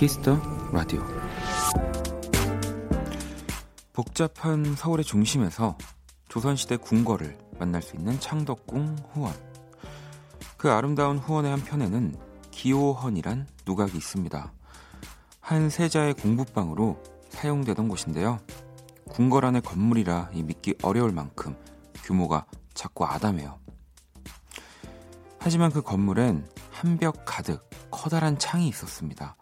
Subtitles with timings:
[0.00, 0.40] 키스 더
[0.72, 1.02] 라디오.
[3.92, 5.76] 복잡한 서울의 중심에서
[6.30, 9.34] 조선시대 궁궐을 만날 수 있는 창덕궁 후원.
[10.56, 12.16] 그 아름다운 후원의 한편에는
[12.50, 14.52] 기오헌이란 누각이 있습니다.
[15.40, 18.40] 한 세자의 공부방으로 사용되던 곳인데요.
[19.10, 21.54] 궁궐 안의 건물이라 믿기 어려울 만큼
[22.04, 23.58] 규모가 작고 아담해요.
[25.38, 29.36] 하지만 그 건물엔 한 벽 가득 커다란 창이 있었습니다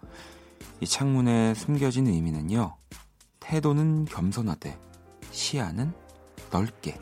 [0.81, 2.77] 이 창문에 숨겨진 의미는요.
[3.41, 4.79] 태도는 겸손하되
[5.31, 5.93] 시야는
[6.51, 6.99] 넓게.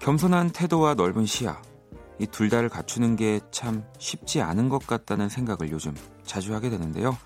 [0.00, 1.60] 겸손한 태도와 넓은 시야.
[2.20, 7.16] 이 둘 다를 갖추는 게 참 쉽지 않은 것 같다는 생각을 요즘 자주 하게 되는데요.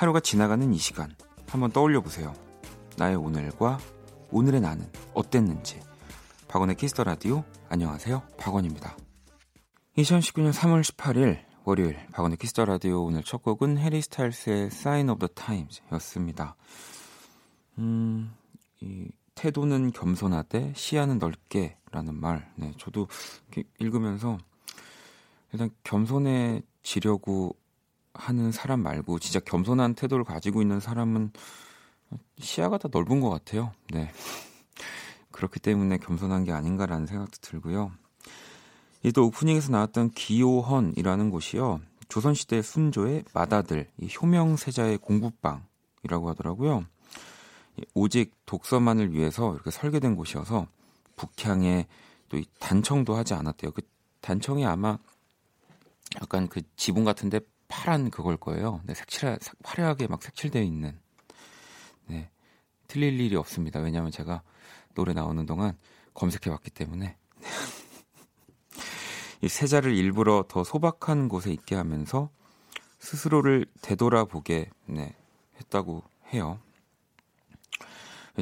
[0.00, 1.14] 하루가 지나가는 이 시간
[1.46, 2.32] 한번 떠올려 보세요.
[2.96, 3.78] 나의 오늘과
[4.30, 5.78] 오늘의 나는 어땠는지.
[6.48, 8.22] 박원의 Kiss the Radio 안녕하세요.
[8.38, 8.96] 박원입니다.
[9.98, 15.18] 2019년 3월 18일 월요일 박원의 Kiss the Radio 오늘 첫 곡은 해리 스타일스의 Sign of
[15.18, 16.56] the Times였습니다.
[17.76, 18.32] 음,
[18.80, 22.50] 이 태도는 겸손하되 시야는 넓게라는 말.
[22.56, 23.06] 네, 저도
[23.78, 24.38] 읽으면서
[25.52, 27.59] 일단 겸손해지려고
[28.14, 31.32] 하는 사람 말고 진짜 겸손한 태도를 가지고 있는 사람은
[32.38, 33.72] 시야가 더 넓은 것 같아요.
[33.92, 34.10] 네.
[35.30, 37.92] 그렇기 때문에 겸손한 게 아닌가라는 생각도 들고요.
[39.02, 41.80] 이 또 오프닝에서 나왔던 기호헌이라는 곳이요.
[42.08, 43.24] 조선시대 순조의
[43.98, 46.84] 이 효명세자의 공부방이라고 하더라고요.
[47.94, 50.66] 오직 독서만을 위해서 이렇게 설계된 곳이어서
[51.16, 51.86] 북향에
[52.28, 53.70] 또 단청도 하지 않았대요.
[53.70, 53.82] 그
[54.20, 54.98] 단청이 아마
[56.20, 58.82] 약간 그 지붕 같은데 파란 그걸 거예요.
[58.84, 60.98] 네, 색칠 화려하게 막 색칠되어 있는.
[62.06, 62.28] 네.
[62.88, 63.80] 틀릴 일이 없습니다.
[63.80, 64.42] 왜냐하면 제가
[64.94, 65.78] 노래 나오는 동안
[66.12, 67.16] 검색해 왔기 때문에.
[69.42, 72.28] 이 세자를 일부러 더 소박한 곳에 있게 하면서
[72.98, 75.14] 스스로를 되돌아보게 네,
[75.60, 76.02] 했다고
[76.34, 76.58] 해요.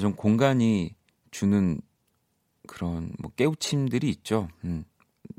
[0.01, 0.95] 좀 공간이
[1.31, 1.81] 주는
[2.67, 4.49] 그런 뭐 깨우침들이 있죠.
[4.65, 4.85] 음,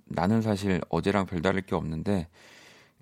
[0.06, 2.28] 나는 사실 어제랑 별다를 게 없는데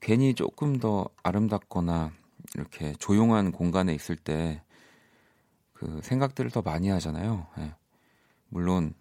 [0.08, 2.12] 괜히 조금 더 아름답거나
[2.56, 4.62] 이렇게 조용한 공간에 있을 때
[5.74, 7.46] 그 생각들을 더 많이 하잖아요.
[7.60, 7.76] 예.
[8.50, 8.96] 물론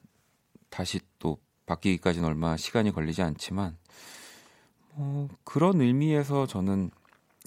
[0.68, 3.78] 다시 또 바뀌기까지는 얼마 시간이 걸리지 않지만
[4.94, 6.90] 뭐 그런 의미에서 저는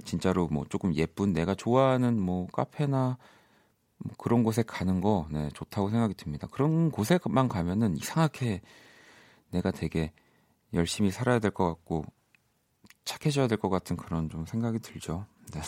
[0.03, 3.18] 진짜로 뭐 조금 예쁜 내가 좋아하는 뭐 카페나
[4.00, 6.47] 뭐 그런 곳에 가는 거 네, 좋다고 생각이 듭니다.
[6.50, 8.62] 그런 곳에만 가면은 이상하게
[9.52, 10.12] 내가 되게
[10.74, 12.06] 열심히 살아야 될 것 같고
[13.09, 15.25] 착해져야 될 것 같은 그런 좀 생각이 들죠.
[15.52, 15.62] 네.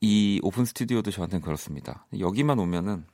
[0.00, 2.06] 이 오픈 스튜디오도 저한테는 그렇습니다.
[2.16, 3.04] 여기만 오면은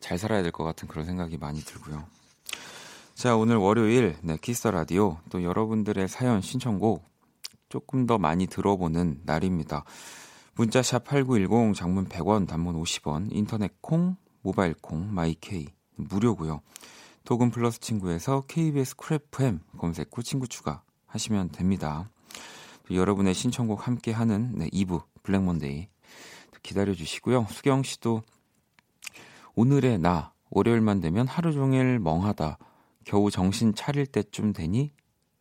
[0.00, 2.06] 잘 살아야 될 것 같은 그런 생각이 많이 들고요.
[3.14, 7.02] 자, 오늘 월요일 네, Kiss Radio 또 여러분들의 사연 신청곡
[7.70, 9.84] 조금 더 많이 들어보는 날입니다.
[10.56, 16.60] 문자 샵 8910 장문 100원, 단문 50원, 인터넷 콩, 모바일 콩, 마이케이 무료고요.
[17.24, 20.83] 카톡 플러스 친구에서 KBS Cool FM 검색 후 친구 추가
[21.14, 22.10] 하시면 됩니다.
[22.90, 25.88] 여러분의 신청곡 함께 하는 네, 2부 Black Monday
[26.62, 27.46] 기다려 주시고요.
[27.50, 28.22] 수경 씨도
[29.54, 32.58] 오늘의 나 월요일만 되면 하루 종일 멍하다.
[33.04, 34.92] 겨우 정신 차릴 때쯤 되니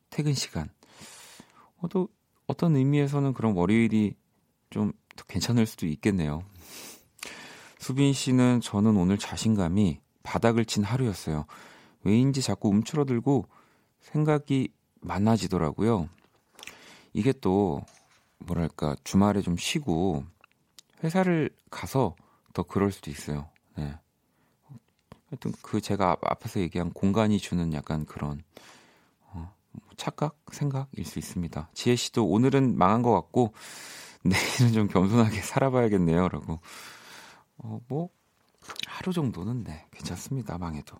[0.09, 0.69] 퇴근 시간.
[1.77, 2.07] 어, 또
[2.47, 4.15] 어떤 의미에서는 그런 월요일이
[4.69, 6.43] 좀 더 괜찮을 수도 있겠네요.
[7.79, 11.45] 수빈 씨는 저는 오늘 자신감이 바닥을 친 하루였어요.
[12.03, 13.45] 왜인지 자꾸 움츠러들고
[14.01, 14.69] 생각이
[15.03, 16.09] 많아지더라고요.
[17.13, 17.81] 이게 또
[18.39, 20.23] 뭐랄까 주말에 좀 쉬고
[21.03, 22.15] 회사를 가서
[22.53, 23.49] 더 그럴 수도 있어요.
[23.75, 23.95] 네.
[25.29, 28.43] 하여튼 그 제가 앞에서 얘기한 공간이 주는 약간 그런
[29.31, 29.51] 어,
[29.97, 31.69] 착각 생각일 수 있습니다.
[31.73, 33.53] 지혜 씨도 오늘은 망한 것 같고
[34.23, 36.59] 내일은 좀 겸손하게 살아봐야겠네요라고.
[37.57, 38.09] 어, 뭐
[38.87, 40.57] 하루 정도는 네 괜찮습니다.
[40.57, 40.97] 망해도.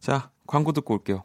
[0.00, 1.24] 자 광고 듣고 올게요.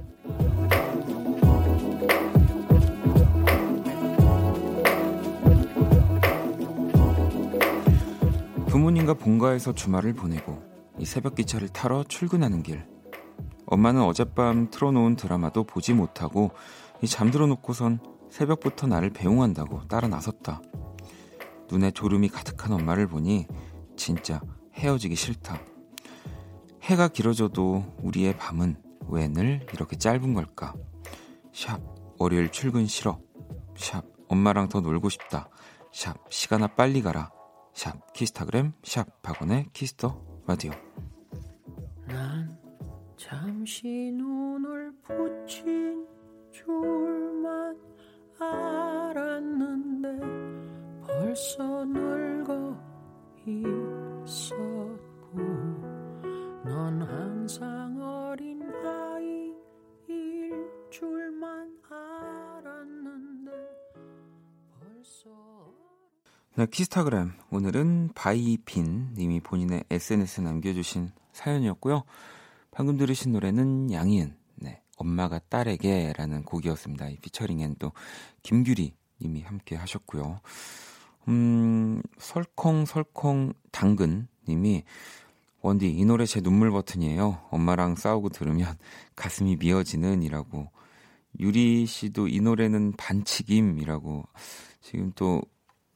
[8.71, 10.63] 제가 본가에서 주말을 보내고
[10.97, 12.87] 이 새벽 기차를 타러 출근하는 길.
[13.65, 16.51] 엄마는 어젯밤 틀어놓은 드라마도 보지 못하고
[17.01, 20.61] 이 잠들어 놓고선 새벽부터 나를 배웅한다고 따라 나섰다.
[21.69, 23.45] 눈에 졸음이 가득한 엄마를 보니
[23.97, 24.39] 진짜
[24.75, 25.59] 헤어지기 싫다.
[26.83, 28.77] 해가 길어져도 우리의 밤은
[29.09, 30.73] 왜 늘 이렇게 짧은 걸까?
[31.53, 31.81] 샵
[32.19, 33.19] 월요일 출근 싫어.
[33.75, 35.49] 샵 엄마랑 더 놀고 싶다.
[35.91, 37.31] 샵 시간아 빨리 가라.
[37.73, 40.71] 샵 키스타그램 샵 박원의 Kiss the Radio.
[42.07, 42.57] 난
[43.15, 46.07] 잠시 눈을 붙인
[46.51, 47.79] 줄만
[48.39, 50.09] 알았는데
[51.05, 52.77] 벌써 늙어
[53.45, 55.37] 있었고
[56.65, 63.51] 넌 항상 어린 아이일 줄만 알았는데
[64.79, 65.29] 벌써
[66.53, 72.03] 네, 키스타그램 오늘은 바이빈 님이 본인의 SNS에 남겨주신 사연이었고요.
[72.71, 77.07] 방금 들으신 노래는 양희은 네, 엄마가 딸에게 라는 곡이었습니다.
[77.07, 77.93] 이 피처링엔 또
[78.43, 80.41] 김규리 님이 함께 하셨고요.
[81.29, 84.83] 음, 설컹설컹 당근 님이
[85.61, 87.47] 원디 이 노래 제 눈물 버튼이에요.
[87.49, 88.77] 엄마랑 싸우고 들으면
[89.15, 90.69] 가슴이 미어지는 이라고
[91.39, 94.25] 유리 씨도 이 노래는 반칙임이라고
[94.81, 95.41] 지금 또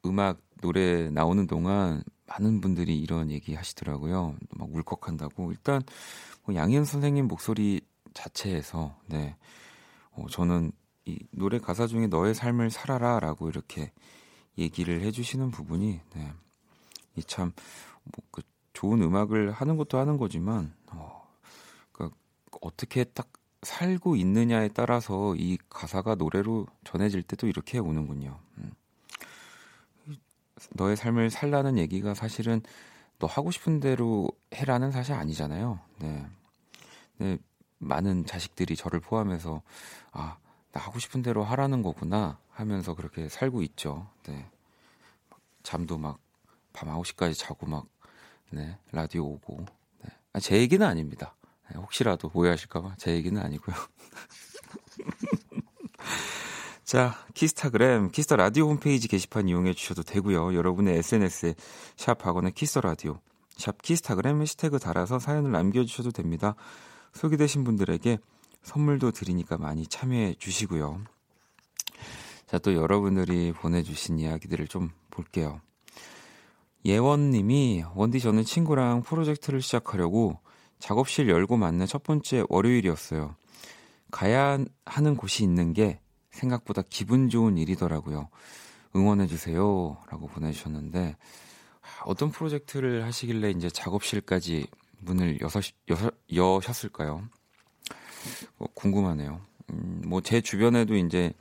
[0.06, 4.36] 음악 노래 나오는 동안 많은 분들이 이런 얘기 하시더라고요.
[4.56, 5.52] 막 울컥한다고.
[5.52, 5.82] 일단
[6.44, 7.82] 뭐 양현 선생님 목소리
[8.14, 9.36] 자체에서 네.
[10.12, 10.72] 어, 저는
[11.06, 13.92] 이 노래 가사 중에 너의 삶을 살아라라고 이렇게
[14.58, 16.34] 얘기를 해 주시는 부분이 네.
[17.16, 17.52] 이참
[18.04, 18.42] 뭐 그
[18.76, 21.28] 좋은 음악을 하는 것도 하는 거지만 어,
[21.92, 22.16] 그러니까
[22.62, 23.32] 어떻게 딱
[23.64, 28.38] 살고 있느냐에 따라서 이 가사가 노래로 전해질 때도 이렇게 오는군요.
[28.60, 28.72] 음.
[30.74, 32.62] 너의 삶을 살라는 얘기가 사실은
[33.20, 35.80] 너 하고 싶은 대로 해라는 사실 아니잖아요.
[36.00, 36.26] 네.
[37.18, 37.38] 네.
[37.78, 39.62] 많은 자식들이 저를 포함해서
[40.12, 40.38] 아,
[40.72, 44.08] 나 하고 싶은 대로 하라는 거구나 하면서 그렇게 살고 있죠.
[44.28, 44.46] 네.
[45.64, 46.26] 잠도 막
[46.76, 47.88] 밤 9시까지 자고 막
[48.52, 49.66] 네, 라디오 오고.
[50.04, 50.10] 네.
[50.34, 51.36] 아, 제 얘기는 아닙니다.
[51.72, 53.76] 네, 혹시라도 오해하실까 봐 제 얘기는 아니고요.
[56.86, 60.54] 자, 키스타그램, Kiss the Radio 홈페이지 게시판 이용해 주셔도 되고요.
[60.54, 61.56] 여러분의 SNS에
[61.98, 63.18] 샵 박원의 Kiss the Radio,
[63.58, 66.54] 샵 키스타그램 해시태그 달아서 사연을 남겨주셔도 됩니다.
[67.14, 68.20] 소개되신 분들에게
[68.62, 71.02] 선물도 드리니까 많이 참여해 주시고요.
[72.46, 75.62] 자, 또 여러분들이 보내주신 이야기들을 좀 볼게요.
[76.86, 80.38] 예원님이 원디 저는 친구랑 프로젝트를 시작하려고
[80.78, 83.36] 작업실 열고 맞는 첫 번째 월요일이었어요.
[84.12, 86.00] 가야 하는 곳이 있는 게
[86.36, 88.30] 생각보다 기분 좋은 일이더라고요.
[88.96, 89.98] 응원해주세요.
[90.10, 91.16] 라고 보내주셨는데,
[91.82, 94.68] 아, 어떤 프로젝트를 하시길래 이제 작업실까지
[95.00, 97.24] 문을 여섯, 여섯, 여셨을까요?
[98.58, 99.42] 뭐 궁금하네요.
[99.72, 101.34] 음, 뭐 제 주변에도 이제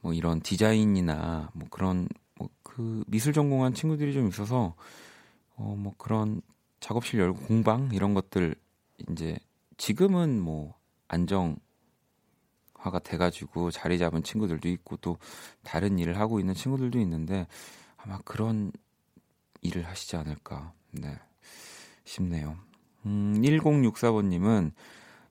[0.00, 4.74] 뭐 이런 디자인이나 뭐 그런 뭐 그 미술 전공한 친구들이 좀 있어서
[5.56, 6.40] 어 뭐 그런
[6.80, 8.54] 작업실 열고 공방 이런 것들
[9.10, 9.36] 이제
[9.78, 10.74] 지금은 뭐
[11.08, 11.56] 안정
[12.78, 15.18] 화가 돼가지고 자리 잡은 친구들도 있고 또
[15.62, 17.46] 다른 일을 하고 있는 친구들도 있는데
[17.96, 18.72] 아마 그런
[19.60, 21.18] 일을 하시지 않을까 네
[22.04, 22.56] 싶네요.
[23.06, 24.72] 음, 1064번님은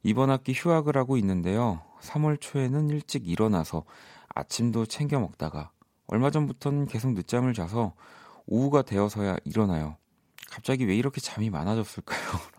[0.03, 1.81] 이번 학기 휴학을 하고 있는데요.
[2.01, 3.83] 3월 초에는 일찍 일어나서
[4.29, 5.71] 아침도 챙겨 먹다가
[6.07, 7.93] 얼마 전부터는 계속 늦잠을 자서
[8.45, 9.97] 오후가 되어서야 일어나요.
[10.49, 12.21] 갑자기 왜 이렇게 잠이 많아졌을까요?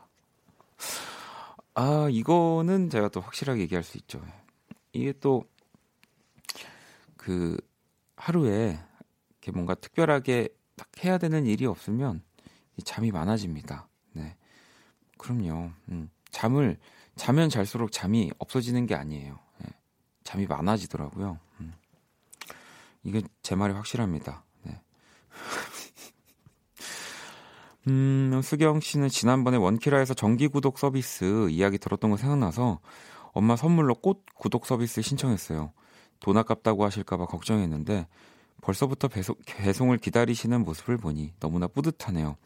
[1.75, 4.21] 아, 이거는 제가 또 확실하게 얘기할 수 있죠.
[4.93, 5.45] 이게 또
[7.29, 7.59] 그
[8.17, 8.81] 하루에
[9.33, 12.23] 이렇게 뭔가 특별하게 딱 해야 되는 일이 없으면
[12.85, 13.87] 잠이 많아집니다.
[14.15, 14.35] 네.
[15.19, 15.71] 그럼요.
[15.91, 16.79] 음, 잠을
[17.17, 19.39] 자면 잘수록 잠이 없어지는 게 아니에요.
[19.59, 19.67] 네.
[20.25, 21.39] 잠이 많아지더라고요.
[21.61, 21.75] 음.
[23.03, 24.43] 이게 제 말이 확실합니다.
[24.63, 24.81] 네.
[27.89, 32.81] 음, 수경 씨는 지난번에 원키라에서 정기 구독 서비스 이야기 들었던 거 생각나서
[33.39, 35.73] 엄마 선물로 꽃 구독 서비스 신청했어요.
[36.19, 38.09] 돈 아깝다고 하실까봐 걱정했는데
[38.63, 42.37] 벌써부터 배송, 배송을 기다리시는 모습을 보니 너무나 뿌듯하네요.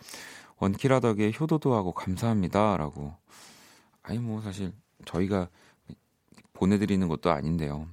[0.58, 2.76] 원키라 덕에 효도도 하고 감사합니다.
[2.76, 3.14] 라고.
[4.02, 4.74] 아니, 뭐, 사실,
[5.06, 5.48] 저희가
[6.52, 7.88] 보내드리는 것도 아닌데요.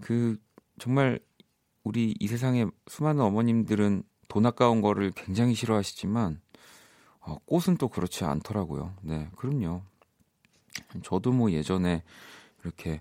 [0.00, 0.36] 그,
[0.80, 1.20] 정말,
[1.84, 6.40] 우리 이 세상에 수많은 어머님들은 돈 아까운 거를 굉장히 싫어하시지만,
[7.20, 8.92] 어, 꽃은 또 그렇지 않더라고요.
[9.02, 9.82] 네, 그럼요.
[11.02, 12.02] 저도 뭐 예전에
[12.62, 13.00] 이렇게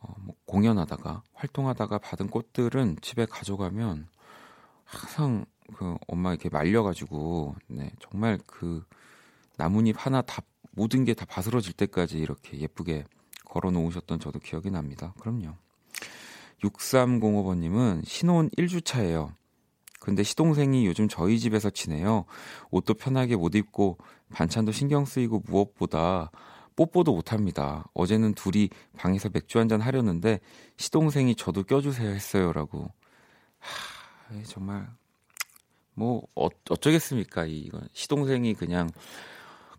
[0.00, 4.08] 어, 뭐 공연하다가 활동하다가 받은 꽃들은 집에 가져가면
[4.84, 8.84] 항상 그 엄마 이렇게 말려가지고 네 정말 그
[9.56, 13.04] 나뭇잎 하나 다 모든 게 다 바스러질 때까지 이렇게 예쁘게
[13.44, 15.12] 걸어 놓으셨던 저도 기억이 납니다.
[15.20, 15.54] 그럼요.
[16.62, 19.32] 6305번님은 신혼 1주차예요.
[19.98, 22.24] 근데 시동생이 요즘 저희 집에서 지내요.
[22.70, 23.98] 옷도 편하게 못 입고
[24.32, 26.30] 반찬도 신경 쓰이고 무엇보다
[26.76, 27.84] 뽀뽀도 못 합니다.
[27.94, 30.40] 어제는 둘이 방에서 맥주 한잔 하려는데
[30.76, 32.92] 시동생이 저도 껴주세요 했어요라고.
[33.58, 34.88] 하, 정말
[35.94, 38.88] 뭐 어, 어쩌겠습니까 이건 시동생이 그냥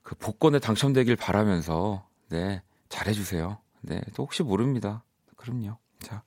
[0.03, 3.59] 그 복권에 당첨되길 바라면서 네 잘해주세요.
[3.81, 5.03] 네, 또 혹시 모릅니다.
[5.35, 5.77] 그럼요.
[5.99, 6.23] 자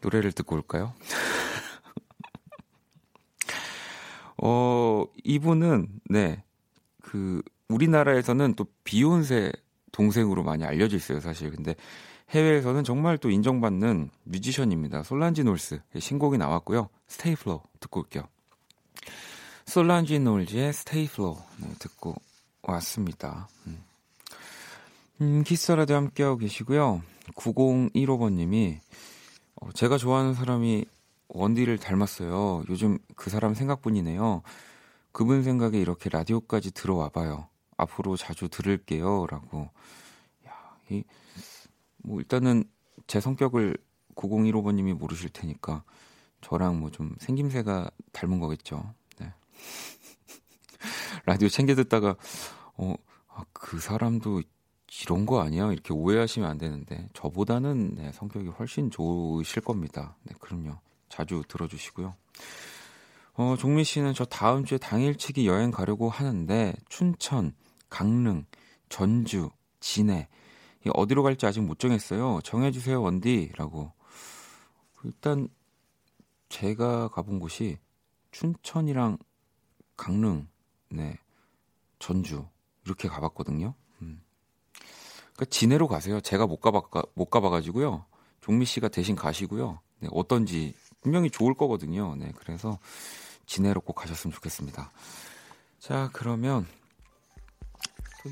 [0.00, 0.94] 노래를 듣고 올까요?
[4.42, 6.42] 어 이분은 네
[7.12, 9.52] 그 우리나라에서는 또 비욘세
[9.92, 11.50] 동생으로 많이 알려져 있어요, 사실.
[11.50, 11.74] 근데
[12.30, 15.02] 해외에서는 정말 또 인정받는 뮤지션입니다.
[15.02, 16.88] 솔란지 놀스의 신곡이 나왔고요.
[17.06, 18.24] Stay Flo 듣고 올게요.
[19.66, 22.14] 솔란지 놀스의 Stay Flo 네, 듣고
[22.62, 23.48] 왔습니다.
[23.66, 23.82] 음.
[25.20, 27.02] 음, 키스라도 함께하고 계시고요.
[27.34, 28.78] 9015번님이
[29.56, 30.86] 어, 제가 좋아하는 사람이
[31.28, 32.64] 원디를 닮았어요.
[32.68, 34.42] 요즘 그 사람 생각뿐이네요.
[35.12, 37.48] 그분 생각에 이렇게 라디오까지 들어와 봐요.
[37.82, 39.26] 앞으로 자주 들을게요.
[39.26, 39.70] 라고.
[40.46, 41.04] 야, 이,
[41.98, 42.64] 뭐, 일단은
[43.06, 43.76] 제 성격을
[44.14, 45.84] 9015번 님이 모르실 테니까
[46.42, 48.94] 저랑 뭐 좀 생김새가 닮은 거겠죠.
[49.18, 49.32] 네.
[51.24, 52.16] 라디오 챙겨 듣다가,
[52.76, 52.94] 어,
[53.28, 54.42] 아, 그 사람도
[55.04, 55.72] 이런 거 아니야?
[55.72, 60.16] 이렇게 오해하시면 안 되는데, 저보다는 네, 성격이 훨씬 좋으실 겁니다.
[60.24, 60.76] 네, 그럼요.
[61.08, 62.14] 자주 들어주시고요.
[63.34, 67.54] 어, 종민 씨는 저 다음 주에 당일치기 여행 가려고 하는데, 춘천,
[67.92, 68.46] 강릉,
[68.88, 70.26] 전주, 진해.
[70.94, 72.40] 어디로 갈지 아직 못 정했어요.
[72.42, 73.92] 정해주세요, 원디라고.
[75.04, 75.46] 일단
[76.48, 77.76] 제가 가본 곳이
[78.30, 79.18] 춘천이랑
[79.98, 80.48] 강릉,
[80.88, 81.18] 네,
[81.98, 82.46] 전주
[82.86, 83.74] 이렇게 가봤거든요.
[84.00, 84.22] 음.
[85.34, 86.22] 그러니까 진해로 가세요.
[86.22, 86.80] 제가 못 가봐
[87.12, 88.06] 못 가봐가지고요.
[88.40, 89.80] 종미 씨가 대신 가시고요.
[90.00, 92.16] 네, 어떤지 분명히 좋을 거거든요.
[92.16, 92.78] 네, 그래서
[93.44, 94.90] 진해로 꼭 가셨으면 좋겠습니다.
[95.78, 96.66] 자, 그러면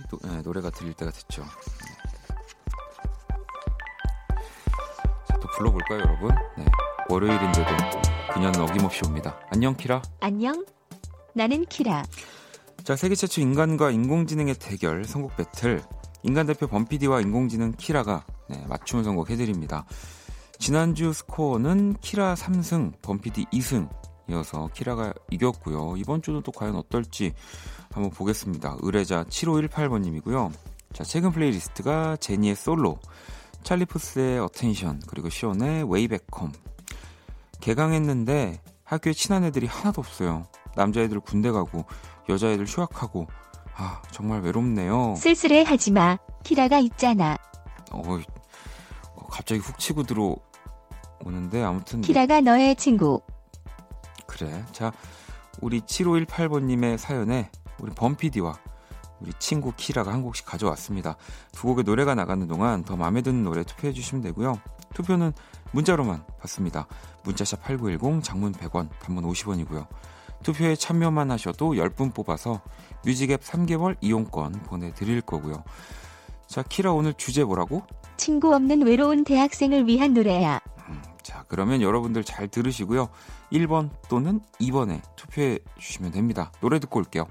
[0.08, 1.42] 또, 네, 노래가 들릴 때가 됐죠.
[1.42, 1.48] 네.
[5.28, 6.30] 자, 또 불러볼까요, 여러분?
[6.56, 6.64] 네.
[7.08, 7.70] 월요일인데도
[8.32, 9.38] 그녀는 어김없이 옵니다.
[9.50, 10.00] 안녕, 키라.
[10.20, 10.64] 안녕.
[11.34, 12.04] 나는 키라.
[12.84, 15.82] 자, 세계 최초 인간과 인공지능의 대결 선곡 배틀.
[16.22, 19.86] 인간 대표 범피디와 인공지능 키라가 네, 맞춤 선곡 해드립니다.
[20.58, 23.88] 지난주 스코어는 키라 3승, 범피디 2승
[24.30, 25.96] 이어서 키라가 이겼고요.
[25.96, 27.32] 이번 주는 또 과연 어떨지
[27.90, 28.76] 한번 보겠습니다.
[28.80, 30.52] 의뢰자 7518번님이고요.
[30.92, 32.98] 자, 최근 플레이리스트가 제니의 솔로,
[33.62, 36.52] 찰리푸스의 Attention, 그리고 숀의 Way Back Home.
[37.60, 40.46] 개강했는데 학교에 친한 애들이 하나도 없어요.
[40.76, 41.84] 남자애들 군대 가고
[42.28, 43.26] 여자애들 휴학하고
[43.76, 45.14] 아 정말 외롭네요.
[45.16, 46.18] 쓸쓸해 하지 마.
[46.42, 47.36] 키라가 있잖아.
[47.92, 48.02] 어,
[49.30, 53.20] 갑자기 훅 치고 들어오는데 아무튼 키라가 너의 친구.
[54.30, 54.64] 그래.
[54.72, 54.92] 자,
[55.60, 58.56] 우리 7518번님의 사연에 우리 범피디와
[59.20, 61.16] 우리 친구 키라가 한 곡씩 가져왔습니다.
[61.52, 64.58] 두 곡의 노래가 나가는 동안 더 마음에 드는 노래 투표해 주시면 되고요.
[64.94, 65.32] 투표는
[65.72, 66.86] 문자로만 받습니다.
[67.24, 69.86] 문자샵 8910 장문 100원, 단문 50원이고요.
[70.42, 72.62] 투표에 참여만 하셔도 10분 뽑아서
[73.04, 75.64] 뮤직앱 3개월 이용권 보내드릴 거고요.
[76.46, 77.82] 자, 키라 오늘 주제 뭐라고?
[78.16, 80.60] 친구 없는 외로운 대학생을 위한 노래야.
[81.30, 83.08] 음, 자, 그러면 여러분들 잘 들으시고요.
[83.52, 86.50] 1번 또는 2번에 투표해 주시면 됩니다.
[86.60, 87.26] 노래 듣고 올게요.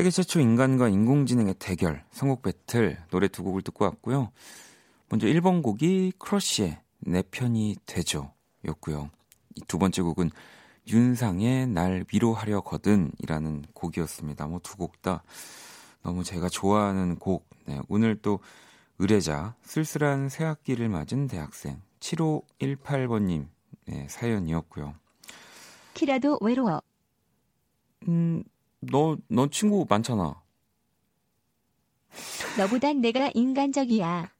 [0.00, 4.32] 세계 최초 인간과 인공지능의 대결, 선곡 배틀, 노래 두 곡을 듣고 왔고요.
[5.10, 8.32] 먼저 1번 곡이 크러쉬의 내 편이 되죠.
[8.64, 9.10] 였고요.
[9.56, 10.30] 이 두 번째 곡은
[10.88, 14.46] 윤상의 날 위로하려거든 이라는 곡이었습니다.
[14.46, 15.22] 뭐 두 곡 다
[16.02, 17.46] 너무 제가 좋아하는 곡.
[17.66, 18.38] 네, 오늘 또
[18.98, 23.48] 의뢰자, 쓸쓸한 새학기를 맞은 대학생, 7518번님
[23.84, 24.94] 네, 사연이었고요.
[25.92, 26.80] 키라도 외로워.
[28.08, 28.42] 음,
[28.80, 30.40] 너, 넌 친구 많잖아.
[32.58, 34.30] 너보단 내가 인간적이야.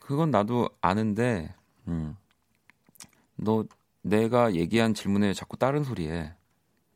[0.00, 1.54] 그건 나도 아는데,
[1.88, 2.16] 음.
[3.36, 3.64] 너
[4.02, 6.32] 내가 얘기한 질문에 자꾸 다른 소리 해.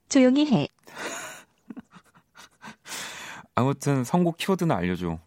[0.08, 0.68] 조용히 해.
[3.54, 5.18] 아무튼 선곡 키워드는 알려줘.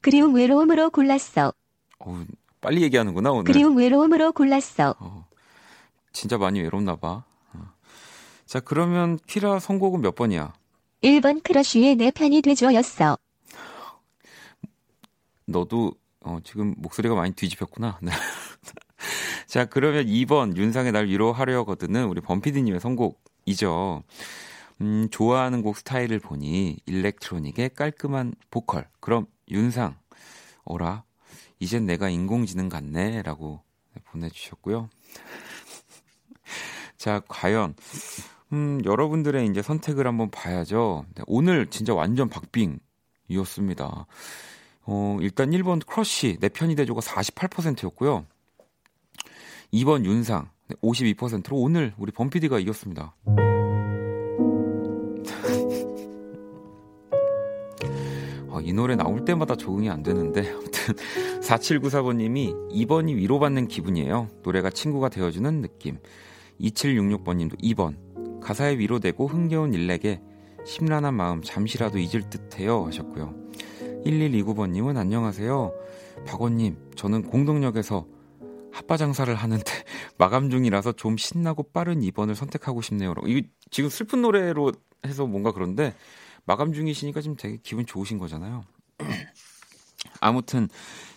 [0.00, 1.52] 그리움 외로움으로 골랐어.
[1.98, 2.24] 어우,
[2.60, 3.44] 빨리 얘기하는구나 오늘.
[3.44, 4.94] 그리움 외로움으로 골랐어.
[4.98, 5.26] 어,
[6.12, 7.24] 진짜 많이 외롭나 봐.
[8.48, 8.50] 어.
[8.50, 10.54] 자 그러면 키라 선곡은 몇 번이야?
[11.02, 13.18] 1번 크러쉬의 내 편이 돼줘였어.
[15.44, 17.98] 너도 어, 지금 목소리가 많이 뒤집혔구나.
[18.02, 18.10] 네.
[19.46, 24.02] 자 그러면 2번 윤상의 날 위로하려거든은 우리 범피디님의 선곡이죠.
[24.80, 28.88] 음, 좋아하는 곡 스타일을 보니 일렉트로닉의 깔끔한 보컬.
[29.00, 29.96] 그럼 윤상,
[30.64, 31.04] 어라,
[31.58, 33.22] 이젠 내가 인공지능 같네.
[33.22, 33.62] 라고
[34.04, 34.88] 보내주셨고요.
[36.96, 37.74] 자, 과연,
[38.52, 41.04] 음, 여러분들의 이제 선택을 한번 봐야죠.
[41.14, 44.06] 네, 오늘 진짜 완전 박빙이었습니다.
[44.86, 48.24] 어, 일단 1번 크러쉬, 내 편이 돼줘가 48%였고요.
[49.72, 50.48] 2번 윤상,
[50.82, 53.14] 52%로 오늘 우리 범피디가 이겼습니다.
[58.46, 60.94] 어, 이 노래 나올 때마다 적응이 안 되는데 아무튼
[61.42, 64.28] 4794번님이 2번이 위로받는 기분이에요.
[64.42, 65.98] 노래가 친구가 되어주는 느낌.
[66.60, 68.07] 2766번님도 2번
[68.48, 70.22] 가사에 위로되고 흥겨운 일렉에
[70.64, 73.34] 심란한 마음 잠시라도 잊을 듯해요 하셨고요.
[74.06, 75.74] 1129번님은 안녕하세요.
[76.26, 78.06] 박원님 저는 공동역에서
[78.72, 79.64] 핫바 장사를 하는데
[80.16, 83.12] 마감 중이라서 좀 신나고 빠른 2번을 선택하고 싶네요.
[83.26, 84.72] 이 지금 슬픈 노래로
[85.04, 85.94] 해서 뭔가 그런데
[86.46, 88.64] 마감 중이시니까 지금 되게 기분 좋으신 거잖아요.
[90.22, 90.70] 아무튼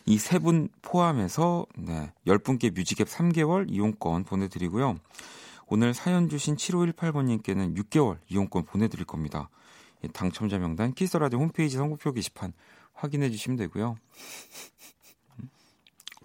[0.06, 4.98] 이 세 분 포함해서 네, 10분께 뮤직앱 3개월 이용권 보내드리고요.
[5.74, 9.50] 오늘 사연 주신 7518번님께는 6개월 이용권 보내드릴 겁니다.
[10.12, 12.52] 당첨자 명단 키스라디오 홈페이지 선곡표 게시판
[12.92, 13.96] 확인해 주시면 되고요.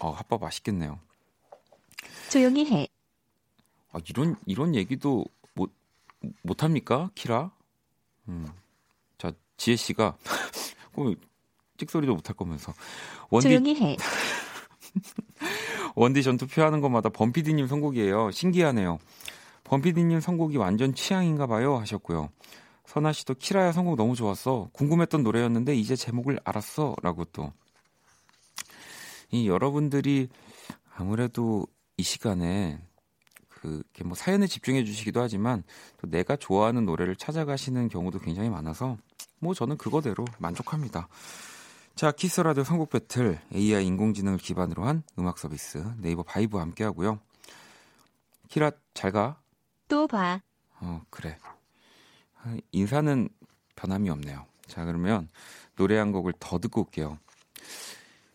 [0.01, 0.99] 어, 핫바 맛있겠네요.
[2.29, 2.89] 조용히 해.
[3.93, 5.71] 아, 이런 이런 얘기도 못
[6.43, 7.53] 못합니까, 키라?
[8.27, 8.49] 음.
[9.17, 10.19] 자, 지혜 씨가
[11.79, 12.75] 찍소리도 못할 거면서
[13.31, 13.97] 원디 조용히 해.
[15.95, 18.33] 원디 전 투표 하는 것마다 범피디님 선곡이에요.
[18.33, 18.99] 신기하네요.
[19.67, 22.31] 범피디님 선곡이 완전 취향인가 봐요 하셨고요.
[22.87, 24.71] 선아 씨도 키라야 선곡 너무 좋았어.
[24.73, 27.53] 궁금했던 노래였는데 이제 제목을 알았어 라고 또.
[29.31, 30.29] 이 여러분들이
[30.95, 32.81] 아무래도 이 시간에
[33.49, 35.65] 그게 뭐 사연에 집중해 주시기도 하지만
[35.97, 38.97] 또 내가 좋아하는 노래를 찾아가시는 경우도 굉장히 많아서
[39.41, 41.09] 뭐 저는 그거대로 만족합니다.
[41.97, 47.19] 자, Kiss Radio 선곡 배틀 AI 인공지능을 기반으로 한 음악 서비스 네이버 바이브와 함께 하고요.
[48.49, 49.41] 키라 잘 가.
[49.89, 50.41] 또 봐.
[50.81, 51.37] 어, 그래.
[52.73, 53.29] 인사는
[53.75, 54.47] 변함이 없네요.
[54.67, 55.29] 자, 그러면
[55.77, 57.19] 노래 한 곡을 더 듣고 올게요.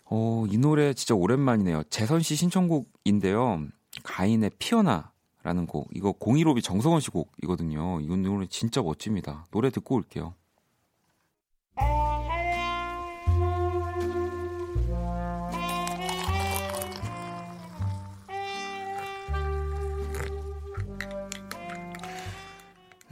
[0.05, 1.83] 어, 이 노래 진짜 오랜만이네요.
[1.89, 3.67] 재선 씨 신청곡인데요.
[4.03, 5.89] 가인의 피어나라는 곡.
[5.93, 8.01] 이거 015비 정성원 씨 곡이거든요.
[8.01, 9.45] 이 노래 진짜 멋집니다.
[9.51, 10.33] 노래 듣고 올게요.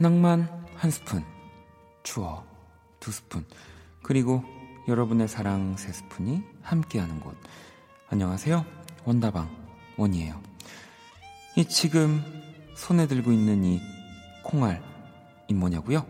[0.02, 1.22] 낭만 한 스푼,
[2.02, 2.46] 추억
[3.00, 3.44] 두 스푼,
[4.02, 4.42] 그리고
[4.88, 7.36] 여러분의 사랑 세 스푼이 함께하는 곳.
[8.08, 8.64] 안녕하세요.
[9.04, 9.54] 원다방
[9.98, 10.40] 원이에요.
[11.54, 12.24] 이 지금
[12.74, 13.78] 손에 들고 있는 이
[14.42, 14.82] 콩알
[15.48, 16.06] 이 뭐냐고요?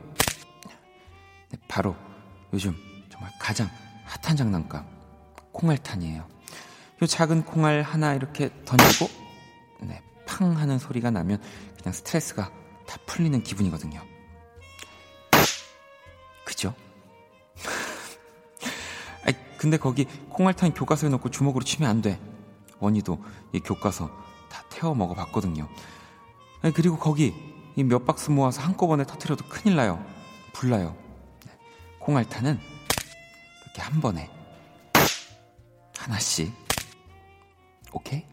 [1.49, 1.97] 네, 바로
[2.53, 2.77] 요즘
[3.09, 3.69] 정말 가장
[4.05, 4.87] 핫한 장난감
[5.51, 6.29] 콩알탄이에요.
[7.03, 9.11] 요 작은 콩알 하나 이렇게 던지고
[9.81, 11.43] 네, 팡 하는 소리가 나면
[11.77, 12.60] 그냥 스트레스가
[12.91, 14.05] 다 풀리는 기분이거든요.
[16.45, 16.75] 그죠?
[19.25, 22.21] 아이, 근데 거기 콩알탄 교과서에 넣고 주먹으로 치면 안 돼.
[22.81, 23.23] 원희도
[23.53, 24.11] 이 교과서
[24.49, 25.69] 다 태워 먹어봤거든요.
[26.63, 27.33] 아니, 그리고 거기
[27.77, 30.05] 이 몇 박스 모아서 한꺼번에 터트려도 큰일 나요.
[30.53, 30.97] 불나요.
[32.01, 32.59] 콩알탄은
[33.65, 34.29] 이렇게 한 번에
[35.97, 36.53] 하나씩.
[37.93, 38.25] 오케이?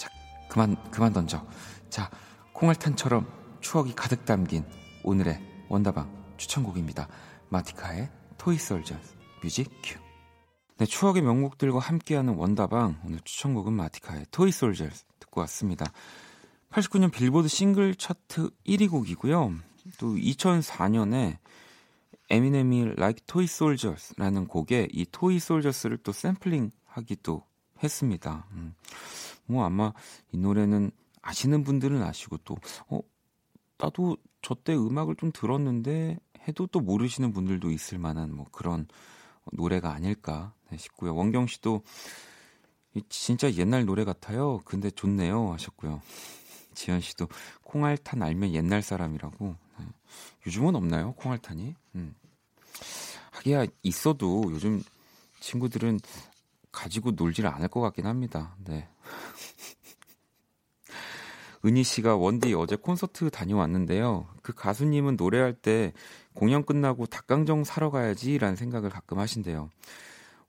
[0.00, 0.08] 자,
[0.48, 1.46] 그만 그만 던져.
[1.88, 2.10] 자,
[2.58, 3.24] 콩알탄처럼
[3.60, 4.64] 추억이 가득 담긴
[5.04, 7.06] 오늘의 원다방 추천곡입니다.
[7.50, 8.96] 마티카의 Toy Soldier
[9.44, 10.00] music cue.
[10.76, 14.88] 네, 추억의 명곡들과 함께하는 원다방 오늘 추천곡은 마티카의 Toy Soldier
[15.20, 15.86] 듣고 왔습니다.
[16.70, 19.54] 89년 빌보드 싱글 차트 1위 곡이고요.
[19.98, 21.36] 또 2004년에
[22.28, 27.44] 에미넴이 Like Toy Soldiers라는 곡에 이 Toy Soldiers를 또 샘플링 하기도
[27.84, 28.48] 했습니다.
[28.50, 28.74] 음,
[29.46, 29.92] 뭐 아마
[30.32, 30.90] 이 노래는
[31.22, 32.56] 아시는 분들은 아시고 또
[32.88, 33.00] 어,
[33.78, 38.86] 나도 저 때 음악을 좀 들었는데 해도 또 모르시는 분들도 있을 만한 뭐 그런
[39.52, 41.14] 노래가 아닐까 싶고요.
[41.14, 41.82] 원경 씨도
[43.08, 44.60] 진짜 옛날 노래 같아요.
[44.64, 46.00] 근데 좋네요 하셨고요.
[46.74, 47.28] 지현 씨도
[47.64, 49.56] 콩알탄 알면 옛날 사람이라고.
[49.78, 49.86] 네.
[50.46, 51.12] 요즘은 없나요?
[51.14, 51.74] 콩알탄이?
[51.96, 52.14] 음.
[53.32, 54.82] 하기야 있어도 요즘
[55.40, 56.00] 친구들은
[56.72, 58.56] 가지고 놀질 않을 것 같긴 합니다.
[58.64, 58.88] 네.
[61.64, 64.26] 은희 씨가 원디 어제 콘서트 다녀왔는데요.
[64.42, 65.92] 그 가수님은 노래할 때
[66.34, 69.70] 공연 끝나고 닭강정 사러 가야지라는 생각을 가끔 하신대요.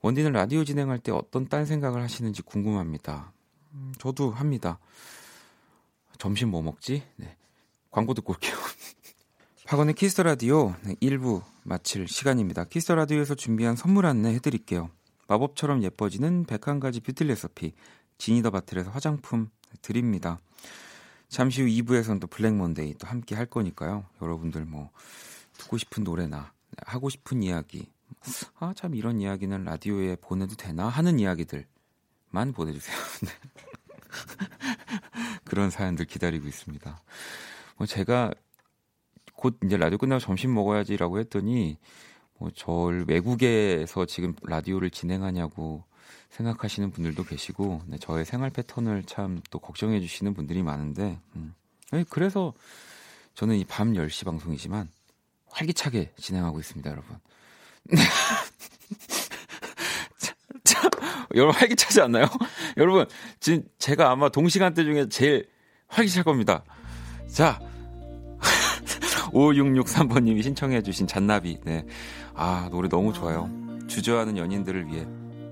[0.01, 3.33] 원디는 라디오 진행할 때 어떤 딴 생각을 하시는지 궁금합니다.
[3.73, 4.79] 음, 저도 합니다.
[6.17, 7.03] 점심 뭐 먹지?
[7.15, 7.35] 네.
[7.91, 8.55] 광고 듣고 올게요.
[9.65, 12.63] 박원의 Kiss Radio 네, 1부 마칠 시간입니다.
[12.65, 14.89] Kiss Radio에서 준비한 선물 안내 해드릴게요.
[15.27, 17.73] 마법처럼 예뻐지는 101가지 뷰티 레시피
[18.17, 19.49] Genie the Bottle에서 화장품
[19.81, 20.39] 드립니다.
[21.29, 24.05] 잠시 후 2부에서는 또 Black Monday 또 함께 할 거니까요.
[24.21, 24.89] 여러분들 뭐
[25.57, 26.53] 듣고 싶은 노래나
[26.85, 27.91] 하고 싶은 이야기
[28.59, 32.95] 아 참 이런 이야기는 라디오에 보내도 되나 하는 이야기들만 보내주세요.
[33.23, 33.29] 네.
[35.45, 37.01] 그런 사연들 기다리고 있습니다.
[37.77, 38.31] 뭐 제가
[39.33, 41.77] 곧 이제 라디오 끝나고 점심 먹어야지라고 했더니
[42.39, 45.83] 뭐절 외국에서 지금 라디오를 진행하냐고
[46.31, 51.53] 생각하시는 분들도 계시고 네, 저의 생활 패턴을 참 또 걱정해 주시는 분들이 많은데 음.
[52.09, 52.53] 그래서
[53.35, 54.89] 저는 이 밤 10시 방송이지만
[55.51, 57.17] 활기차게 진행하고 있습니다, 여러분.
[61.35, 62.25] 여러분 활기차지 않나요?
[62.77, 63.05] 여러분
[63.39, 65.47] 지금 제가 아마 동시간대 중에 제일
[65.87, 66.63] 활기찰 겁니다.
[67.31, 67.59] 자,
[69.31, 71.59] 5663번님이 신청해주신 잔나비.
[71.63, 71.85] 네.
[72.33, 73.49] 아, 노래 너무 좋아요.
[73.87, 75.05] 주저하는 연인들을 위해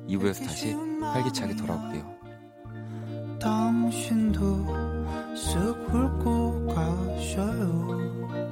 [0.07, 2.17] 2부에서 다시 활기차게 돌아올게요.
[3.39, 4.65] 당신도
[5.35, 8.46] 쓱 훑고 가셔요.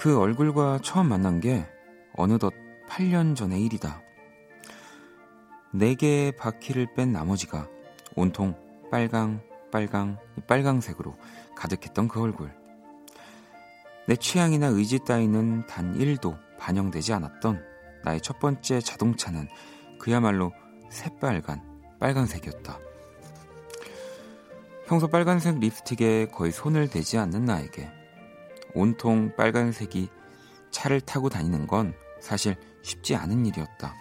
[0.00, 1.68] 그 얼굴과 처음 만난 게
[2.14, 2.54] 어느덧
[2.88, 4.00] 8년 전의 일이다.
[5.74, 7.68] 네 개의 바퀴를 뺀 나머지가
[8.16, 8.56] 온통
[8.90, 11.14] 빨강, 빨강, 빨강색으로
[11.54, 12.50] 가득했던 그 얼굴.
[14.08, 17.62] 내 취향이나 의지 따위는 단 1도 반영되지 않았던
[18.02, 19.48] 나의 첫 번째 자동차는
[19.98, 20.50] 그야말로
[20.88, 21.60] 새빨간
[22.00, 22.78] 빨간색이었다.
[24.86, 27.99] 평소 빨간색 립스틱에 거의 손을 대지 않는 나에게
[28.74, 30.08] 온통 빨간색이
[30.70, 33.94] 차를 타고 다니는 건 사실 쉽지 않은 일이었다.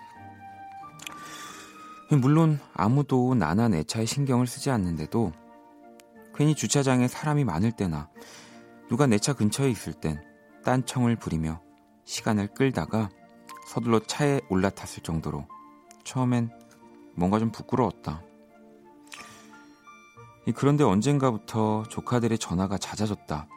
[2.11, 5.31] 물론 아무도 나나 내 차에 신경을 쓰지 않는데도
[6.33, 8.09] 괜히 주차장에 사람이 많을 때나
[8.87, 10.23] 누가 내 차 근처에 있을 땐
[10.63, 11.61] 딴청을 부리며
[12.05, 13.09] 시간을 끌다가
[13.67, 15.47] 서둘러 차에 올라탔을 정도로
[16.03, 16.49] 처음엔
[17.15, 18.23] 뭔가 좀 부끄러웠다.
[20.55, 23.47] 그런데 언젠가부터 조카들의 전화가 잦아졌다.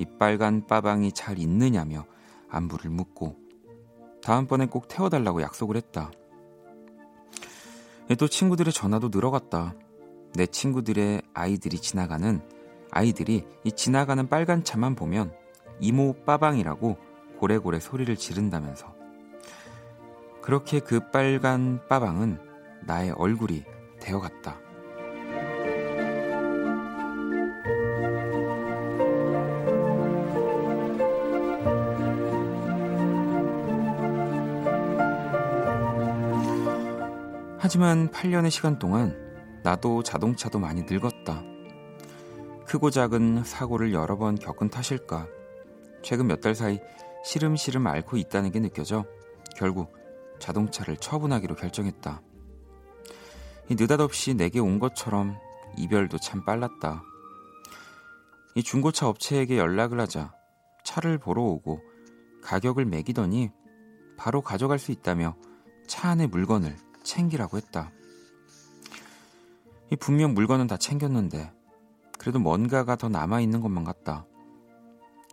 [0.00, 2.06] 이 빨간 빠방이 잘 있느냐며
[2.48, 3.36] 안부를 묻고
[4.22, 6.10] 다음번엔 꼭 태워달라고 약속을 했다.
[8.18, 9.74] 또 친구들의 전화도 늘어갔다.
[10.34, 12.40] 내 친구들의 아이들이 지나가는
[12.90, 15.34] 아이들이 이 지나가는 빨간 차만 보면
[15.80, 16.96] 이모 빠방이라고
[17.38, 18.94] 고래고래 소리를 지른다면서
[20.40, 22.38] 그렇게 그 빨간 빠방은
[22.86, 23.64] 나의 얼굴이
[24.00, 24.69] 되어갔다.
[37.62, 39.14] 하지만 8년의 시간 동안
[39.62, 41.42] 나도 자동차도 많이 늙었다.
[42.64, 45.26] 크고 작은 사고를 여러 번 겪은 탓일까.
[46.02, 46.80] 최근 몇 달 사이
[47.22, 49.04] 시름시름 앓고 있다는 게 느껴져
[49.56, 49.92] 결국
[50.38, 52.22] 자동차를 처분하기로 결정했다.
[53.68, 55.36] 이 느닷없이 내게 온 것처럼
[55.76, 57.02] 이별도 참 빨랐다.
[58.54, 60.32] 이 중고차 업체에게 연락을 하자
[60.82, 61.82] 차를 보러 오고
[62.42, 63.50] 가격을 매기더니
[64.16, 65.36] 바로 가져갈 수 있다며
[65.86, 66.74] 차 안에 물건을
[67.10, 67.90] 챙기라고 했다.
[69.90, 71.52] 이 분명 물건은 다 챙겼는데
[72.18, 74.26] 그래도 뭔가가 더 남아 있는 것만 같다.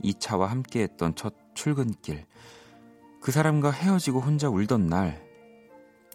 [0.02, 2.26] 이 차와 함께했던 첫 출근길,
[3.22, 5.24] 그 사람과 헤어지고 혼자 울던 날,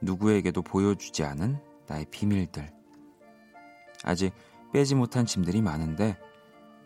[0.02, 2.72] 누구에게도 보여주지 않은 나의 비밀들.
[4.02, 4.32] 아직
[4.72, 6.18] 빼지 못한 짐들이 많은데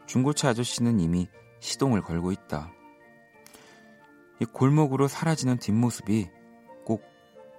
[0.06, 1.28] 중고차 아저씨는 이미
[1.60, 2.70] 시동을 걸고 있다.
[4.40, 6.35] 이 골목으로 사라지는 뒷모습이 꼭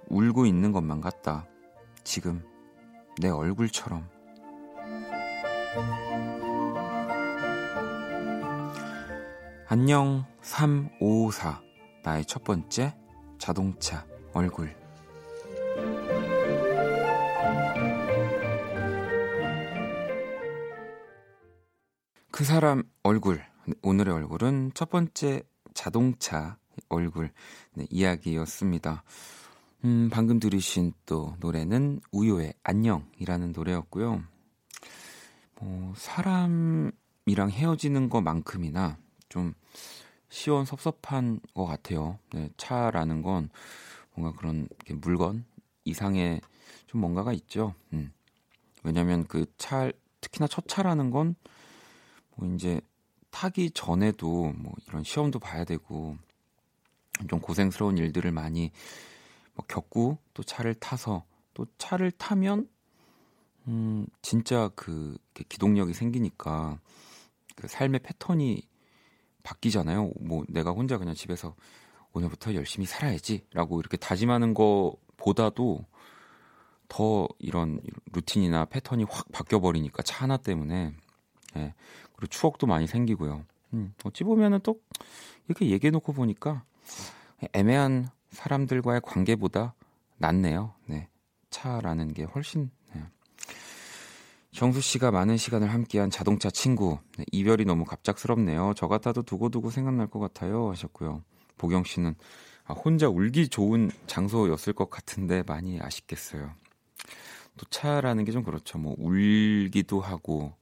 [0.08, 1.46] 울고 있는 것만 같다.
[2.04, 2.44] 지금
[3.20, 4.08] 내 얼굴처럼.
[9.66, 11.60] 안녕 3554
[12.02, 12.96] 나의 첫 번째
[13.36, 14.74] 자동차 얼굴
[22.30, 23.42] 그 사람 얼굴
[23.82, 25.42] 오늘의 얼굴은 첫 번째
[25.74, 26.56] 자동차
[26.88, 27.30] 얼굴
[27.74, 29.02] 네, 이야기였습니다.
[29.84, 34.22] 음, 방금 들으신 또 노래는 우효의 안녕이라는 노래였고요.
[35.60, 39.54] 뭐 사람이랑 헤어지는 것만큼이나 좀
[40.28, 42.18] 시원 섭섭한 것 같아요.
[42.32, 43.50] 네, 차라는 건
[44.14, 45.44] 뭔가 그런 물건
[45.84, 46.40] 이상의
[46.86, 47.74] 좀 뭔가가 있죠.
[47.92, 48.12] 음.
[48.82, 51.34] 왜냐하면 그 차 특히나 첫 차라는 건
[52.38, 52.80] 뭐 이제
[53.30, 56.16] 타기 전에도 뭐 이런 시험도 봐야 되고
[57.28, 58.70] 좀 고생스러운 일들을 많이 뭐
[59.66, 62.68] 겪고 또 차를 타서 또 차를 타면
[63.66, 66.78] 음 진짜 그 기동력이 생기니까
[67.56, 68.62] 그 삶의 패턴이
[69.42, 70.12] 바뀌잖아요.
[70.20, 71.54] 뭐 내가 혼자 그냥 집에서
[72.12, 75.84] 오늘부터 열심히 살아야지라고 이렇게 다짐하는 것보다도
[76.88, 77.80] 더 이런
[78.12, 80.94] 루틴이나 패턴이 확 바뀌어 버리니까 차 하나 때문에
[81.56, 81.74] 예.
[82.14, 83.44] 그리고 추억도 많이 생기고요.
[83.74, 84.80] 음, 어찌 보면은 또
[85.46, 86.64] 이렇게 얘기해 놓고 보니까
[87.52, 89.74] 애매한 사람들과의 관계보다
[90.18, 90.74] 낫네요.
[90.86, 91.08] 네.
[91.50, 93.02] 차라는 게 훨씬 네.
[94.52, 98.74] 정수 씨가 많은 시간을 함께한 자동차 친구 네, 이별이 너무 갑작스럽네요.
[98.76, 101.22] 저 같아도 두고두고 생각날 것 같아요 하셨고요.
[101.56, 102.14] 보경 씨는
[102.66, 106.52] 아, 혼자 울기 좋은 장소였을 것 같은데 많이 아쉽겠어요.
[107.56, 108.78] 또 차라는 게 좀 그렇죠.
[108.78, 110.54] 뭐 울기도 하고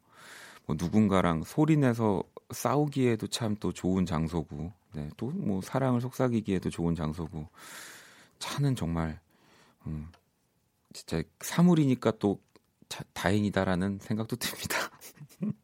[0.67, 6.95] 뭐 누군가랑 소리 내서 싸우기에도 참 또 좋은 장소고, 네, 또 뭐 사랑을 속삭이기에도 좋은
[6.95, 7.49] 장소고,
[8.39, 9.19] 차는 정말
[9.87, 10.09] 음,
[10.93, 12.41] 진짜 사물이니까 또
[12.89, 14.77] 자, 다행이다라는 생각도 듭니다.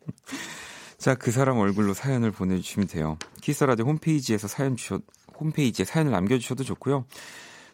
[0.99, 3.19] 자, 그 사람 얼굴로 사연을 보내주시면 돼요.
[3.41, 5.01] 키스라디오 홈페이지에서 사연 주셔,
[5.39, 7.07] 홈페이지에 사연을 남겨주셔도 좋고요.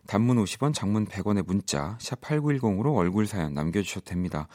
[0.06, 4.48] 단문 50원, 장문 100원의 문자, 샵 8910으로 얼굴 사연 남겨주셔도 됩니다.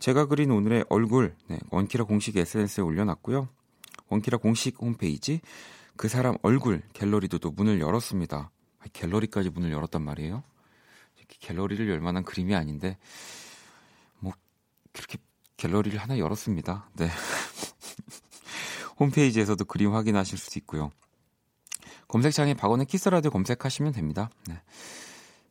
[0.00, 3.48] 제가 그린 오늘의 얼굴, 네, 원키라 공식 SNS에 올려놨고요.
[4.08, 5.40] 원키라 공식 홈페이지,
[5.96, 8.50] 그 사람 얼굴 갤러리도 또 문을 열었습니다.
[8.92, 10.42] 갤러리까지 문을 열었단 말이에요.
[11.40, 12.96] 갤러리를 열 만한 그림이 아닌데,
[14.98, 15.18] 그렇게
[15.56, 16.90] 갤러리를 하나 열었습니다.
[16.94, 17.08] 네.
[18.98, 20.90] 홈페이지에서도 그림 확인하실 수 있고요.
[22.08, 24.30] 검색창에 박원의 키스라디오 검색하시면 됩니다.
[24.46, 24.60] 네.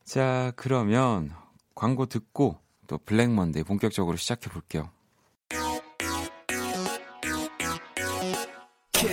[0.04, 1.34] 자, 그러면
[1.76, 4.90] 광고 듣고 또 블랙 먼데이 본격적으로 시작해 볼게요.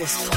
[0.05, 0.29] 키스.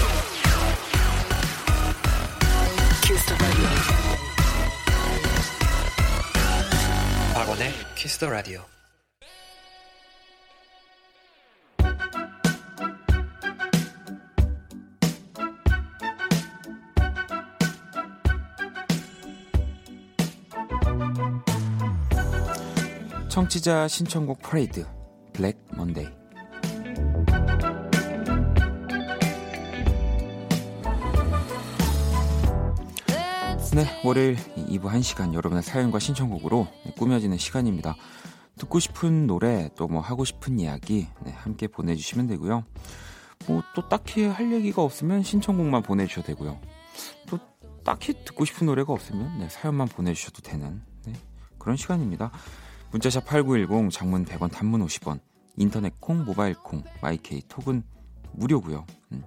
[8.18, 8.62] 더 라디오.
[23.28, 24.86] 청취자 신청곡 퍼레이드
[25.32, 26.17] Black Monday
[33.74, 37.94] 네, 월요일 2부 1시간 여러분의 사연과 신청곡으로 꾸며지는 시간입니다.
[38.56, 42.64] 듣고 싶은 노래 또 뭐 하고 싶은 이야기 네, 함께 보내주시면 되고요.
[43.46, 46.58] 뭐 또 딱히 할 얘기가 없으면 신청곡만 보내주셔도 되고요.
[47.28, 47.38] 또
[47.84, 51.12] 딱히 듣고 싶은 노래가 없으면 네, 사연만 보내주셔도 되는 네,
[51.58, 52.32] 그런 시간입니다.
[52.90, 55.20] 문자샵 8910 장문 100원 단문 50원
[55.56, 57.82] 인터넷 콩 모바일 콩 마이케이 톡은
[58.32, 58.86] 무료고요.
[59.12, 59.22] 음.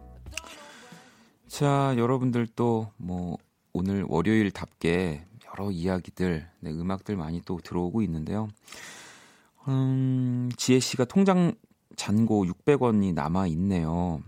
[1.47, 3.37] 자 여러분들 또 뭐
[3.73, 8.47] 오늘 월요일답게 여러 이야기들 네, 음악들 많이 또 들어오고 있는데요.
[9.67, 11.53] 음, 지혜 씨가 통장
[11.95, 14.21] 잔고 600원이 남아 있네요.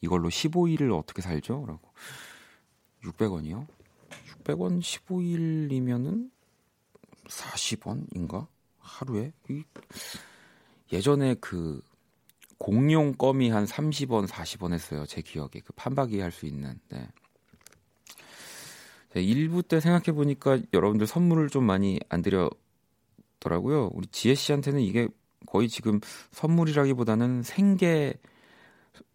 [0.00, 1.64] 이걸로 15일을 어떻게 살죠?
[1.66, 1.92] 라고.
[3.04, 3.66] 600원이요?
[4.44, 6.30] 600원 15일이면은
[7.28, 8.46] 40원인가?
[8.78, 9.32] 하루에
[10.92, 11.82] 예전에 그
[12.56, 15.04] 공룡 껌이 한 30원, 40원 했어요.
[15.06, 16.80] 제 기억에 그 판박이 할 수 있는.
[16.88, 17.08] 네.
[19.22, 22.50] 1부 때 생각해 보니까 여러분들 선물을 좀 많이 안 드려
[23.38, 23.90] 같더라고요.
[23.94, 25.08] 우리 지혜 씨한테는 이게
[25.46, 26.00] 거의 지금
[26.32, 28.14] 선물이라기보다는 생계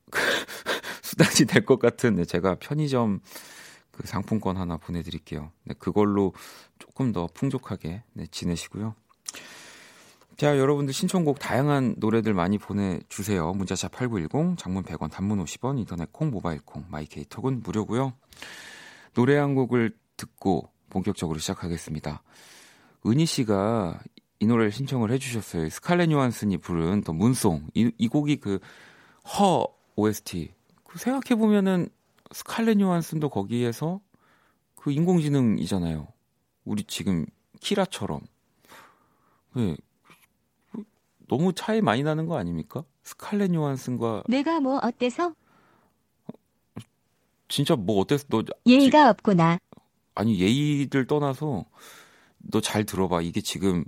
[1.02, 3.20] 수단이 될 것 같은 네, 제가 편의점
[3.92, 5.52] 그 상품권 하나 보내드릴게요.
[5.66, 6.34] 네, 그걸로
[6.80, 8.96] 조금 더 풍족하게 네, 지내시고요.
[10.36, 13.54] 자, 여러분들 신청곡 다양한 노래들 많이 보내주세요.
[13.54, 18.14] 문자샵 8910, 장문 100원, 단문 50원, 인터넷 콩, 모바일 콩, 마이케이톡은 무료고요.
[19.14, 22.24] 노래 한 곡을 듣고 본격적으로 시작하겠습니다.
[23.06, 24.00] 은희 씨가
[24.40, 25.70] 이 노래를 신청을 해주셨어요.
[25.70, 27.68] 스칼렛 요한슨이 부른 더 문송.
[27.74, 28.60] 이, 이 곡이 그
[29.24, 30.54] 허 OST.
[30.84, 31.88] 그 생각해 보면은
[32.32, 34.02] 스칼렛 요한슨도 거기에서
[34.76, 36.08] 그 인공지능이잖아요.
[36.66, 37.26] 우리 지금
[37.60, 38.22] 키라처럼.
[39.56, 39.78] 네.
[41.28, 42.84] 너무 차이 많이 나는 거 아닙니까?
[43.04, 45.34] 스칼렛 요한슨과 내가 뭐 어때서?
[47.54, 48.26] 진짜 뭐 어땠어?
[48.30, 49.60] 너 예의가 없구나.
[50.16, 51.66] 아니 예의를 떠나서
[52.52, 53.22] 너 잘 들어봐.
[53.22, 53.86] 이게 지금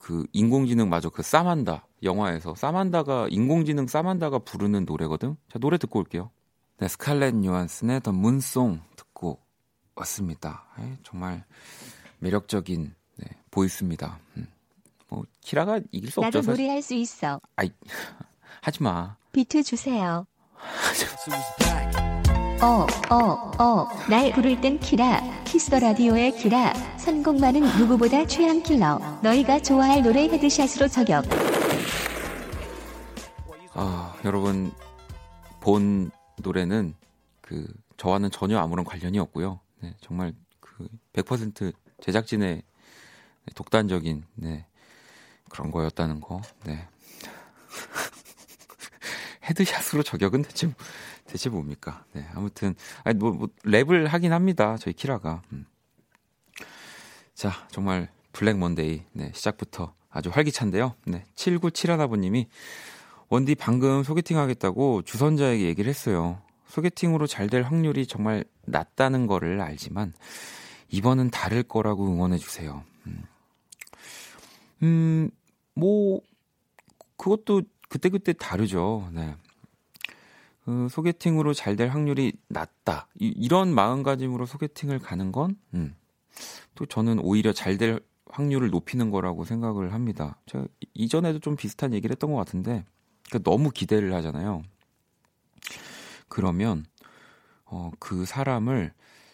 [0.00, 5.36] 그 인공지능마저 그 사만다 영화에서 사만다가 인공지능 사만다가 부르는 노래거든.
[5.52, 6.32] 자 노래 듣고 올게요.
[6.78, 9.38] 네, 스칼렛 요한슨의 The Moon Song 듣고
[9.94, 10.64] 왔습니다.
[10.80, 11.44] 에, 정말
[12.18, 14.18] 매력적인 네, voice입니다.
[14.36, 14.48] 음.
[15.08, 16.42] 뭐 키라가 이길 수 나도 없죠.
[16.50, 16.64] 사실.
[16.64, 17.40] 노래할 수 있어.
[17.54, 17.70] 아이
[18.62, 19.16] 하지 마.
[19.30, 20.26] 비트 주세요.
[22.62, 23.88] 어, 어, 어.
[24.10, 25.44] 날 부를 땐 키라.
[25.44, 26.74] Kiss the Radio의 키라.
[26.98, 28.98] 선곡만은 누구보다 최양 킬러.
[29.22, 31.24] 너희가 좋아할 노래 headshot으로 저격.
[33.72, 34.72] 아, 여러분
[35.60, 36.94] 본 노래는
[37.40, 39.60] 그 저와는 전혀 아무런 관련이 없고요.
[39.80, 42.62] 네, 정말 그 100% 제작진의
[43.54, 44.66] 독단적인 네,
[45.48, 46.42] 그런 거였다는 거.
[46.64, 46.86] 네.
[49.48, 50.70] headshot으로 저격은 대체
[51.30, 52.04] 대체 뭡니까?
[52.12, 54.76] 네, 아무튼 아니 뭐, 뭐 랩을 하긴 합니다.
[54.80, 55.42] 저희 키라가.
[55.52, 55.64] 음.
[57.34, 60.96] 자, 정말 Black Monday 네, 시작부터 아주 활기찬데요.
[61.06, 62.48] 네, 7971번 님이
[63.28, 66.42] 원디 방금 소개팅 하겠다고 주선자에게 얘기를 했어요.
[66.66, 70.12] 소개팅으로 잘 될 확률이 정말 낮다는 거를 알지만
[70.88, 72.82] 이번은 다를 거라고 응원해 주세요.
[73.06, 73.22] 음.
[74.82, 75.30] 음,
[75.74, 76.20] 뭐
[77.16, 79.08] 그것도 그때그때 다르죠.
[79.12, 79.36] 네.
[80.70, 83.08] 그 소개팅으로 잘 될 확률이 낮다.
[83.18, 85.96] 이, 런 마음가짐으로 소개팅을 가는 건, 음,
[86.76, 90.38] 또 저는 오히려 잘 될 확률을 높이는 거라고 생각을 합니다.
[90.46, 92.84] 제가 이전에도 좀 비슷한 얘기를 했던 것 같은데,
[93.26, 94.62] 그러니까 너무 기대를 하잖아요.
[96.28, 96.84] 그러면,
[97.64, 98.92] 어, 그 사람을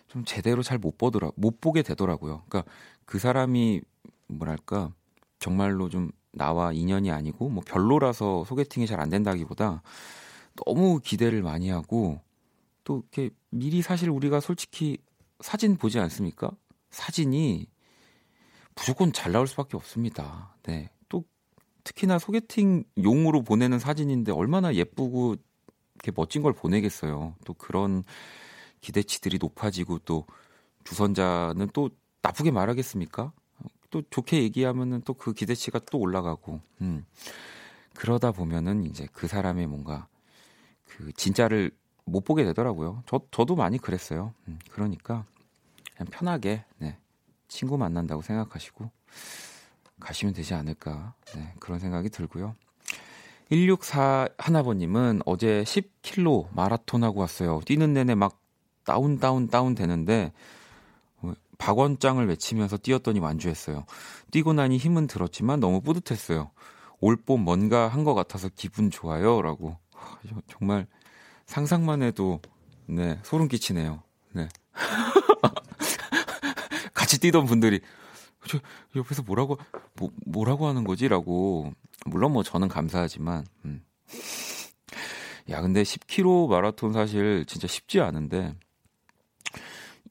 [0.09, 2.45] 좀 제대로 잘 못 보더라, 못 보게 되더라고요.
[2.49, 2.71] 그러니까
[3.05, 3.83] 그 사람이,
[4.29, 4.91] 뭐랄까,
[5.39, 9.83] 정말로 좀 나와 인연이 아니고, 뭐 별로라서 소개팅이 잘 안 된다기보다,
[10.65, 12.21] 너무 기대를 많이 하고
[12.85, 14.99] 또 이렇게 미리 사실 우리가 솔직히
[15.41, 16.51] 사진 보지 않습니까?
[16.91, 17.67] 사진이
[18.75, 20.55] 무조건 잘 나올 수밖에 없습니다.
[20.63, 20.91] 네.
[21.09, 21.25] 또
[21.85, 25.37] 특히나 소개팅 용으로 보내는 사진인데 얼마나 예쁘고
[25.95, 27.35] 이렇게 멋진 걸 보내겠어요.
[27.45, 28.05] 또 그런
[28.81, 30.27] 기대치들이 높아지고 또
[30.85, 31.91] 주선자는 또
[32.23, 33.33] 나쁘게 말하겠습니까?
[33.91, 37.05] 또 좋게 얘기하면은 또 그 기대치가 또 올라가고, 음.
[37.95, 40.07] 그러다 보면은 이제 그 사람의 뭔가
[40.87, 41.71] 그 진짜를
[42.05, 43.03] 못 보게 되더라고요.
[43.07, 44.33] 저 저도 많이 그랬어요.
[44.49, 45.25] 음, 그러니까
[45.97, 46.97] 그냥 편하게 네,
[47.49, 48.91] 친구 만난다고 생각하시고
[50.01, 52.55] 가시면 되지 않을까 네, 그런 생각이 들고요.
[53.49, 57.61] 164 하나버님은 어제 10킬로 마라톤 하고 왔어요.
[57.65, 58.41] 뛰는 내내 막
[58.85, 60.33] 다운 다운 다운 되는데
[61.23, 63.85] 어, 박원장을 외치면서 뛰었더니 완주했어요.
[64.31, 66.51] 뛰고 나니 힘은 들었지만 너무 뿌듯했어요.
[67.01, 69.77] 올봄 뭔가 한 것 같아서 기분 좋아요라고
[70.47, 70.87] 정말
[71.47, 72.41] 상상만 해도
[72.87, 74.03] 네 소름 끼치네요.
[74.33, 74.49] 네.
[76.95, 77.81] 같이 뛰던 분들이
[78.47, 78.59] 저
[78.95, 79.59] 옆에서 뭐라고
[79.95, 81.73] 뭐, 뭐라고 하는 거지라고
[82.07, 83.85] 물론 뭐 저는 감사하지만 음.
[85.51, 88.55] 야 근데 10km 마라톤 사실 진짜 쉽지 않은데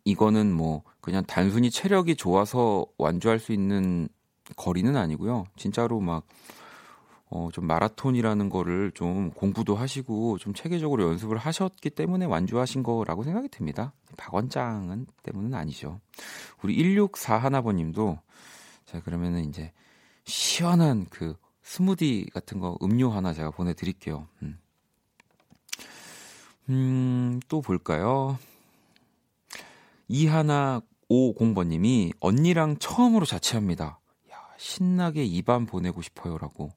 [0.06, 4.08] 이거는 뭐 그냥 단순히 체력이 좋아서 완주할 수 있는
[4.56, 5.46] 거리는 아니고요.
[5.56, 6.26] 진짜로 막
[7.36, 13.50] 어, 좀 마라톤이라는 거를 좀 공부도 하시고 좀 체계적으로 연습을 하셨기 때문에 완주하신 거라고 생각이
[13.50, 13.92] 듭니다.
[14.16, 16.00] 박원장은 때문은 아니죠.
[16.64, 18.20] 우리 164 하나버님도
[18.86, 19.74] 자 그러면은 이제
[20.24, 24.30] 시원한 그 스무디 같은 거 음료 하나 제가 보내드릴게요.
[24.42, 24.58] 음,
[26.70, 28.40] 음, 또 볼까요?
[30.08, 34.00] 이하나 5공번님이 언니랑 처음으로 자취합니다.
[34.32, 36.72] 야, 신나게 이밤 보내고 싶어요라고.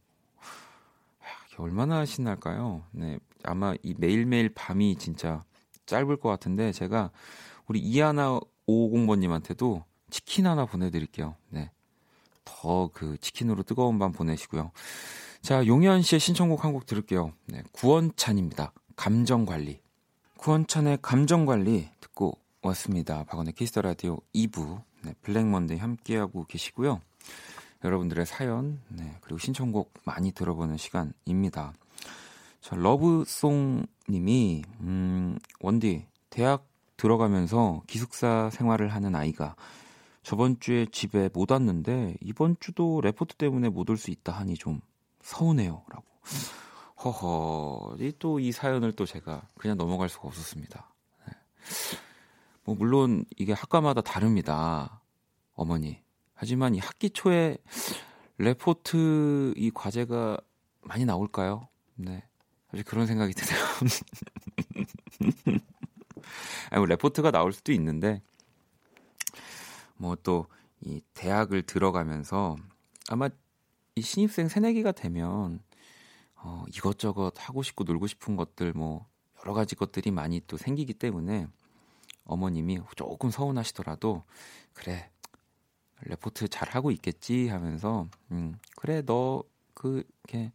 [1.62, 2.82] 얼마나 신날까요?
[2.92, 5.42] 네, 아마 이 매일매일 밤이 진짜
[5.86, 7.10] 짧을 것 같은데 제가
[7.66, 8.38] 우리 이하나
[8.68, 11.34] 550번님한테도 치킨 하나 보내드릴게요.
[11.50, 11.70] 네,
[12.44, 14.70] 더 그 치킨으로 뜨거운 밤 보내시고요.
[15.42, 17.32] 자, 용현 씨의 신청곡 한 곡 들을게요.
[17.46, 18.72] 네, 구원찬입니다.
[18.96, 19.80] 감정 관리.
[20.38, 23.24] 구원찬의 감정 관리 듣고 왔습니다.
[23.24, 27.00] 박원의 키스 더 라디오 2부 네, Black Monday 함께하고 계시고요.
[27.84, 31.72] 여러분들의 사연 네, 그리고 신청곡 많이 들어보는 시간입니다.
[32.60, 36.66] 자, 러브송님이 음, 원디 대학
[36.96, 39.54] 들어가면서 기숙사 생활을 하는 아이가
[40.24, 44.80] 저번 주에 집에 못 왔는데 이번 주도 레포트 때문에 못 올 수 있다 하니 좀
[45.22, 46.04] 서운해요라고.
[47.04, 50.92] 허허, 또 이 사연을 또 제가 그냥 넘어갈 수가 없었습니다.
[51.26, 51.32] 네.
[52.64, 55.00] 뭐 물론 이게 학과마다 다릅니다.
[55.54, 56.02] 어머니.
[56.40, 57.58] 하지만 이 학기 초에
[58.38, 60.38] 레포트 이 과제가
[60.82, 61.68] 많이 나올까요?
[61.96, 62.22] 네.
[62.70, 63.64] 사실 그런 생각이 드네요.
[66.70, 68.22] 아니, 뭐 레포트가 나올 수도 있는데,
[69.96, 70.46] 뭐 또
[70.80, 72.56] 이 대학을 들어가면서
[73.08, 73.28] 아마
[73.94, 75.60] 이 신입생 새내기가 되면
[76.36, 79.06] 어, 이것저것 하고 싶고 놀고 싶은 것들 뭐
[79.40, 81.48] 여러 가지 것들이 많이 또 생기기 때문에
[82.24, 84.22] 어머님이 조금 서운하시더라도
[84.72, 85.10] 그래
[86.02, 89.42] 레포트 잘 하고 있겠지 하면서 음 그래 너
[89.74, 90.52] 그게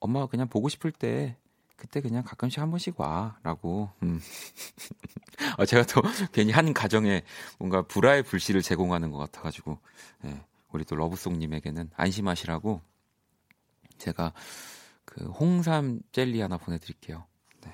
[0.00, 1.36] 엄마가 그냥 보고 싶을 때
[1.76, 4.20] 그때 그냥 가끔씩 한 번씩 와라고 음.
[5.58, 6.00] 아, 제가 또
[6.32, 7.22] 괜히 한 가정에
[7.58, 9.78] 뭔가 불화의 불씨를 제공하는 것 같아가지고
[10.22, 12.80] 네, 우리 또 러브송님에게는 안심하시라고
[13.98, 14.32] 제가
[15.04, 17.26] 그 홍삼 젤리 하나 보내드릴게요.
[17.64, 17.72] 네.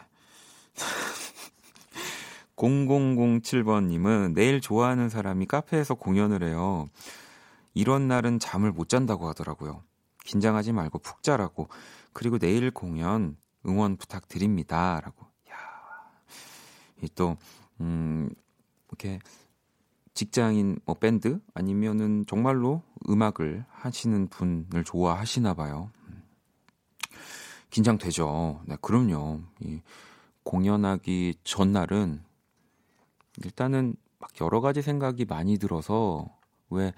[2.59, 6.89] 0007번님은 내일 좋아하는 사람이 카페에서 공연을 해요.
[7.73, 9.83] 이런 날은 잠을 못 잔다고 하더라고요.
[10.25, 11.69] 긴장하지 말고 푹 자라고.
[12.13, 13.37] 그리고 내일 공연
[13.67, 15.01] 응원 부탁드립니다.
[15.03, 15.27] 라고.
[15.51, 15.57] 야.
[17.15, 17.37] 또,
[17.81, 18.29] 음,
[18.89, 19.21] 이렇게
[20.15, 25.91] 직장인 뭐 밴드 아니면은 정말로 음악을 하시는 분을 좋아하시나 봐요.
[26.09, 26.25] 음.
[27.71, 28.63] 긴장되죠.
[28.67, 29.43] 네, 그럼요.
[29.61, 29.81] 이
[30.43, 32.25] 공연하기 전날은
[33.45, 36.27] 일단은 막 여러 가지 생각이 많이 들어서
[36.71, 36.93] 왜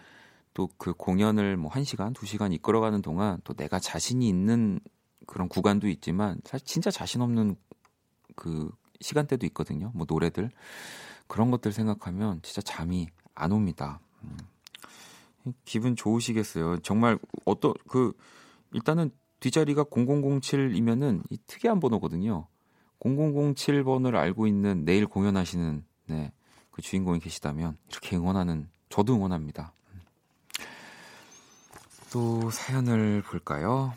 [0.52, 4.80] 또 그 공연을 뭐 1시간, 2시간 이끌어가는 동안 또 내가 자신이 있는
[5.26, 7.56] 그런 구간도 있지만 사실 진짜 자신 없는
[8.34, 8.70] 그
[9.00, 9.92] 시간대도 있거든요.
[9.94, 10.50] 뭐 노래들.
[11.28, 14.00] 그런 것들 생각하면 진짜 잠이 안 옵니다.
[14.24, 14.36] 음.
[15.64, 16.80] 기분 좋으시겠어요.
[16.80, 18.12] 정말 어떤 그
[18.72, 22.46] 일단은 뒷자리가 0007이면은 이 특이한 번호거든요.
[23.00, 26.32] 0007번을 알고 있는 내일 공연하시는 네,
[26.72, 29.72] 그 주인공이 계시다면 이렇게 응원하는 저도 응원합니다.
[32.12, 33.94] 또 사연을 볼까요?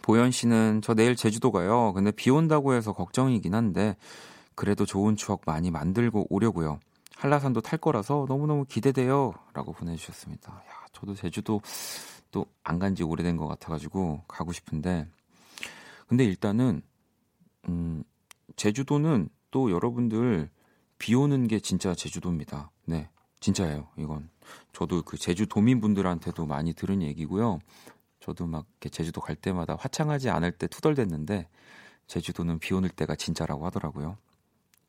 [0.00, 1.92] 보현 씨는 저 내일 제주도 가요.
[1.92, 3.96] 근데 비 온다고 해서 걱정이긴 한데
[4.54, 6.80] 그래도 좋은 추억 많이 만들고 오려고요.
[7.16, 9.34] 한라산도 탈 거라서 너무너무 기대돼요.
[9.52, 10.52] 라고 보내주셨습니다.
[10.52, 11.60] 야, 저도 제주도
[12.30, 15.06] 또 안 간 지 오래된 것 같아가지고 가고 싶은데
[16.06, 16.82] 근데 일단은
[17.68, 18.02] 음,
[18.56, 20.48] 제주도는 또 여러분들
[20.98, 22.70] 비 오는 게 진짜 제주도입니다.
[22.84, 23.08] 네,
[23.40, 23.88] 진짜예요.
[23.98, 24.28] 이건
[24.72, 27.58] 저도 그 제주 도민분들한테도 많이 들은 얘기고요.
[28.20, 31.48] 저도 막 이렇게 제주도 갈 때마다 화창하지 않을 때 투덜댔는데
[32.06, 34.16] 제주도는 비 오는 때가 진짜라고 하더라고요.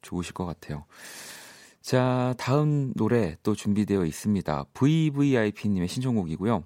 [0.01, 0.85] 좋으실 것 같아요.
[1.81, 4.65] 자, 다음 노래 또 준비되어 있습니다.
[4.73, 6.63] VVIP님의 신청곡이고요.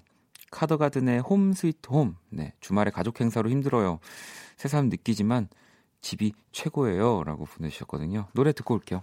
[0.50, 2.16] 카더가든의 홈 스위트 홈.
[2.28, 4.00] 네, 주말에 가족 행사로 힘들어요.
[4.56, 5.48] 새삼 느끼지만
[6.00, 7.22] 집이 최고예요.
[7.24, 8.28] 라고 보내주셨거든요.
[8.34, 9.02] 노래 듣고 올게요.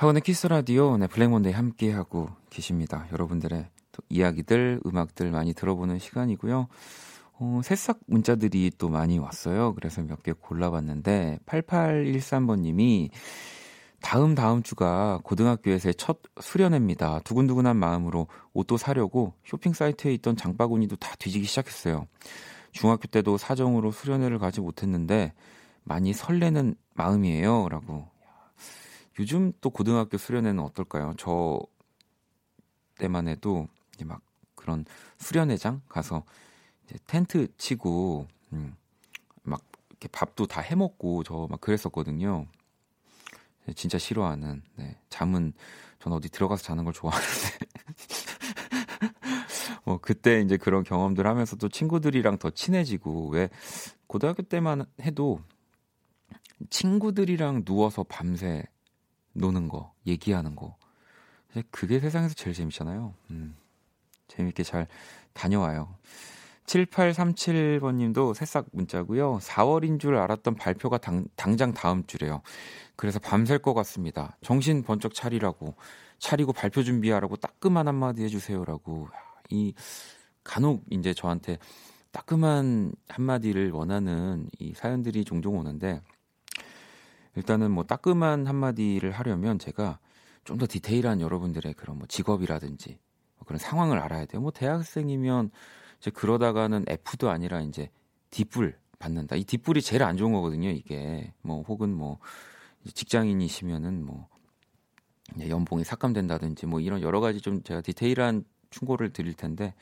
[0.00, 3.06] 박원의 키스 라디오 네, Black Monday 함께하고 계십니다.
[3.12, 6.68] 여러분들의 또 이야기들, 음악들 많이 들어보는 시간이고요.
[7.34, 9.74] 어, 새싹 문자들이 또 많이 왔어요.
[9.74, 13.10] 그래서 몇 개 골라봤는데 8813번님이
[14.00, 17.20] 다음 다음 주가 고등학교에서의 첫 수련회입니다.
[17.24, 22.06] 두근두근한 마음으로 옷도 사려고 쇼핑 사이트에 있던 장바구니도 다 뒤지기 시작했어요.
[22.72, 25.34] 중학교 때도 사정으로 수련회를 가지 못했는데
[25.84, 27.68] 많이 설레는 마음이에요.
[27.68, 28.08] 라고
[29.18, 31.14] 요즘 또 고등학교 수련회는 어떨까요?
[31.18, 31.60] 저
[32.98, 34.20] 때만 해도 이제 막
[34.54, 34.84] 그런
[35.18, 36.24] 수련회장 가서
[36.84, 38.76] 이제 텐트 치고 음,
[39.42, 42.46] 막 이렇게 밥도 다 해먹고 저 막 그랬었거든요.
[43.76, 45.52] 진짜 싫어하는 네, 잠은
[46.00, 47.58] 전 어디 들어가서 자는 걸 좋아하는데
[50.02, 53.48] 그때 이제 그런 경험들 하면서 또 친구들이랑 더 친해지고 왜
[54.06, 55.40] 고등학교 때만 해도
[56.70, 58.64] 친구들이랑 누워서 밤새
[59.32, 60.76] 노는 거, 얘기하는 거.
[61.70, 63.14] 그게 세상에서 제일 재밌잖아요.
[63.30, 63.56] 음,
[64.28, 64.86] 재밌게 잘
[65.32, 65.94] 다녀와요.
[66.66, 69.38] 7837번 님도 새싹 문자고요.
[69.38, 72.42] 4월인 줄 알았던 발표가 당, 당장 다음 주래요.
[72.94, 74.36] 그래서 밤샐 것 같습니다.
[74.42, 75.74] 정신 번쩍 차리라고
[76.18, 79.08] 차리고 발표 준비하라고 따끔한 한마디 해주세요라고
[79.48, 79.74] 이
[80.44, 81.58] 간혹 이제 저한테
[82.12, 86.02] 따끔한 한마디를 원하는 이 사연들이 종종 오는데
[87.36, 89.98] 일단은 뭐 따끔한 한마디를 하려면 제가
[90.44, 92.98] 좀 더 디테일한 여러분들의 그런 뭐 직업이라든지
[93.36, 94.40] 뭐 그런 상황을 알아야 돼요.
[94.42, 95.50] 뭐 대학생이면
[96.00, 97.90] 이제 그러다가는 F도 아니라 이제
[98.30, 99.36] 뒷불 받는다.
[99.36, 100.70] 이 뒷불이 제일 안 좋은 거거든요.
[100.70, 102.18] 이게 뭐 혹은 뭐
[102.92, 104.28] 직장인이시면은 뭐
[105.48, 109.74] 연봉이 삭감된다든지 뭐 이런 여러 가지 좀 제가 디테일한 충고를 드릴 텐데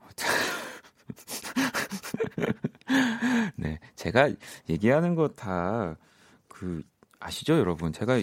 [3.56, 4.30] 네 제가
[4.68, 5.96] 얘기하는 거 다
[6.54, 6.82] 그
[7.20, 8.20] 아시죠 여러분 제가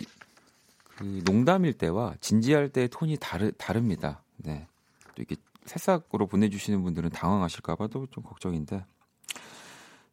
[0.96, 4.68] 그 농담일 때와 진지할 때의 톤이 다르 다릅니다 네
[5.16, 8.86] 또 이렇게 새싹으로 보내주시는 분들은 당황하실까봐도 좀 걱정인데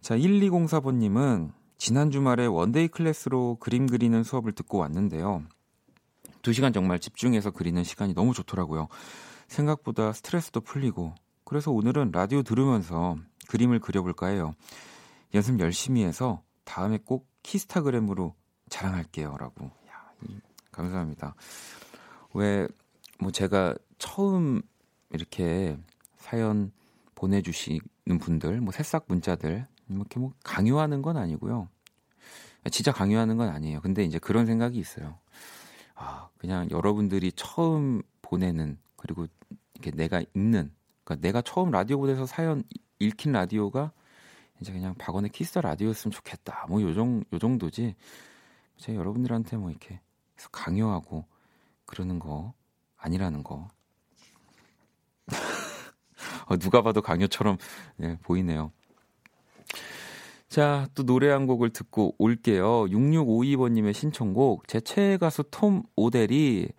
[0.00, 5.44] 자 1204번님은 지난 주말에 one-day class로 그림 그리는 수업을 듣고 왔는데요.
[6.42, 8.88] 두 시간 정말 집중해서 그리는 시간이 너무 좋더라고요.
[9.48, 11.14] 생각보다 스트레스도 풀리고
[11.44, 13.16] 그래서 오늘은 라디오 들으면서
[13.48, 14.54] 그림을 그려볼까 해요.
[15.34, 18.34] 연습 열심히 해서 다음에 꼭 키스타그램으로
[18.68, 19.64] 자랑할게요라고.
[19.88, 20.12] 야,
[20.70, 21.34] 감사합니다.
[22.34, 22.68] 왜
[23.18, 24.62] 뭐 제가 처음
[25.10, 25.76] 이렇게
[26.16, 26.72] 사연
[27.14, 31.68] 보내주시는 분들, 뭐 새싹 문자들 이렇게 뭐 강요하는 건 아니고요.
[32.70, 33.80] 진짜 강요하는 건 아니에요.
[33.80, 35.18] 근데 이제 그런 생각이 있어요.
[35.94, 39.26] 아, 그냥 여러분들이 처음 보내는 그리고
[39.74, 40.70] 이렇게 내가 읽는
[41.02, 42.62] 그러니까 내가 처음 라디오 보내서 사연
[42.98, 43.92] 읽힌 라디오가
[44.60, 46.66] 이제 그냥 박원의 키스 라디오였으면 좋겠다.
[46.68, 47.94] 뭐 요정 요 정도지.
[48.76, 50.00] 제가 여러분들한테 뭐 이렇게
[50.52, 51.24] 강요하고
[51.86, 52.54] 그러는 거
[52.96, 53.68] 아니라는 거.
[56.46, 57.58] 어, 누가 봐도 강요처럼
[57.96, 58.72] 네, 보이네요.
[60.48, 62.86] 자, 또 노래 한 곡을 듣고 올게요.
[62.86, 64.66] 6652번님의 신청곡.
[64.66, 66.70] 제 최애 가수 톰 오델이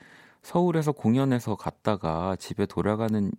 [0.41, 3.31] 서울에서 공연해서 갔다가 집에 돌아가는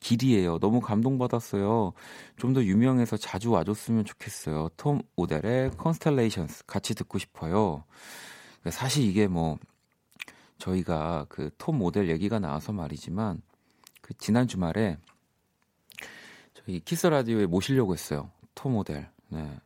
[0.00, 0.58] 길이에요.
[0.58, 1.92] 너무 감동받았어요.
[2.36, 4.68] 좀 더 유명해서 자주 와줬으면 좋겠어요.
[4.76, 7.84] 톰 오델의 Constellations 같이 듣고 싶어요.
[8.70, 9.58] 사실 이게 뭐
[10.58, 13.42] 저희가 그톰 오델 얘기가 나와서 말이지만
[14.00, 14.98] 그 지난 주말에
[16.54, 18.30] 저희 키스 라디오에 모시려고 했어요.
[18.54, 19.08] 톰 오델.
[19.28, 19.58] 네.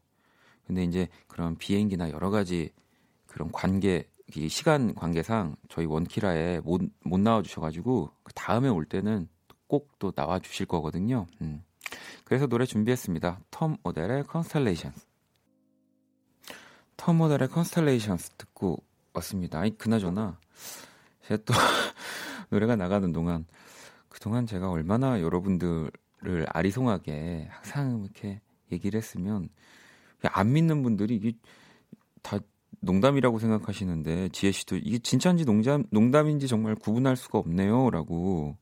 [0.67, 2.71] 근데 이제 그런 비행기나 여러 가지
[3.27, 4.09] 그런 관계
[4.49, 9.29] 시간 관계상 저희 원키라에 못, 못 나와 주셔 가지고 그 다음에 올 때는
[9.69, 11.27] 꼭 또 나와 주실 거거든요.
[11.41, 11.63] 음.
[12.25, 13.41] 그래서 노래 준비했습니다.
[13.51, 15.07] 톰 오델의 Constellations.
[16.97, 18.83] 톰 오델의 Constellations 듣고
[19.15, 19.61] 왔습니다.
[19.61, 20.39] 아니 그나저나
[21.27, 21.55] 제가 또
[22.51, 23.47] 노래가 나가는 동안
[24.09, 25.91] 그동안 제가 얼마나 여러분들을
[26.49, 28.41] 아리송하게 항상 이렇게
[28.73, 29.49] 얘기를 했으면
[30.23, 31.33] 안 믿는 분들이 이게
[32.23, 32.39] 다
[32.81, 38.57] 농담이라고 생각하시는데 지혜 씨도 이게 진짜인지 농담 농담인지 정말 구분할 수가 없네요라고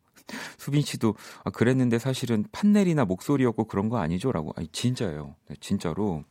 [0.58, 1.14] 수빈 씨도
[1.44, 4.52] 아, 그랬는데 사실은 판넬이나 목소리였고 그런 거 아니죠라고.
[4.56, 5.34] 아니 진짜예요.
[5.48, 6.24] 네, 진짜로.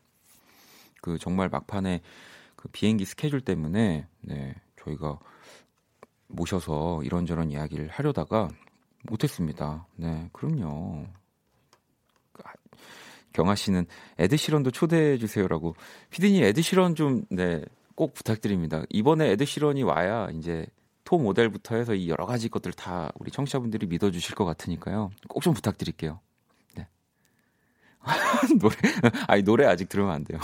[1.01, 2.01] 그 정말 막판에
[2.55, 5.19] 그 비행기 스케줄 때문에 네 저희가
[6.27, 8.49] 모셔서 이런저런 이야기를 하려다가
[9.03, 9.87] 못했습니다.
[9.95, 11.05] 네 그럼요.
[13.33, 13.85] 경아 씨는
[14.17, 15.75] 에드시런도 초대해 주세요라고.
[16.09, 17.61] 피디님 에드시런 좀 네,
[17.93, 18.83] 꼭 부탁드립니다.
[18.89, 20.65] 이번에 에드시런이 와야 이제
[21.05, 25.11] 토 모델부터 해서 이 여러 가지 것들 다 우리 청취자분들이 믿어 주실 것 같으니까요.
[25.29, 26.19] 꼭 좀 부탁드릴게요.
[26.75, 26.87] 네.
[28.59, 28.75] 노래
[29.27, 30.39] 아니 노래 아직 들으면 안 돼요.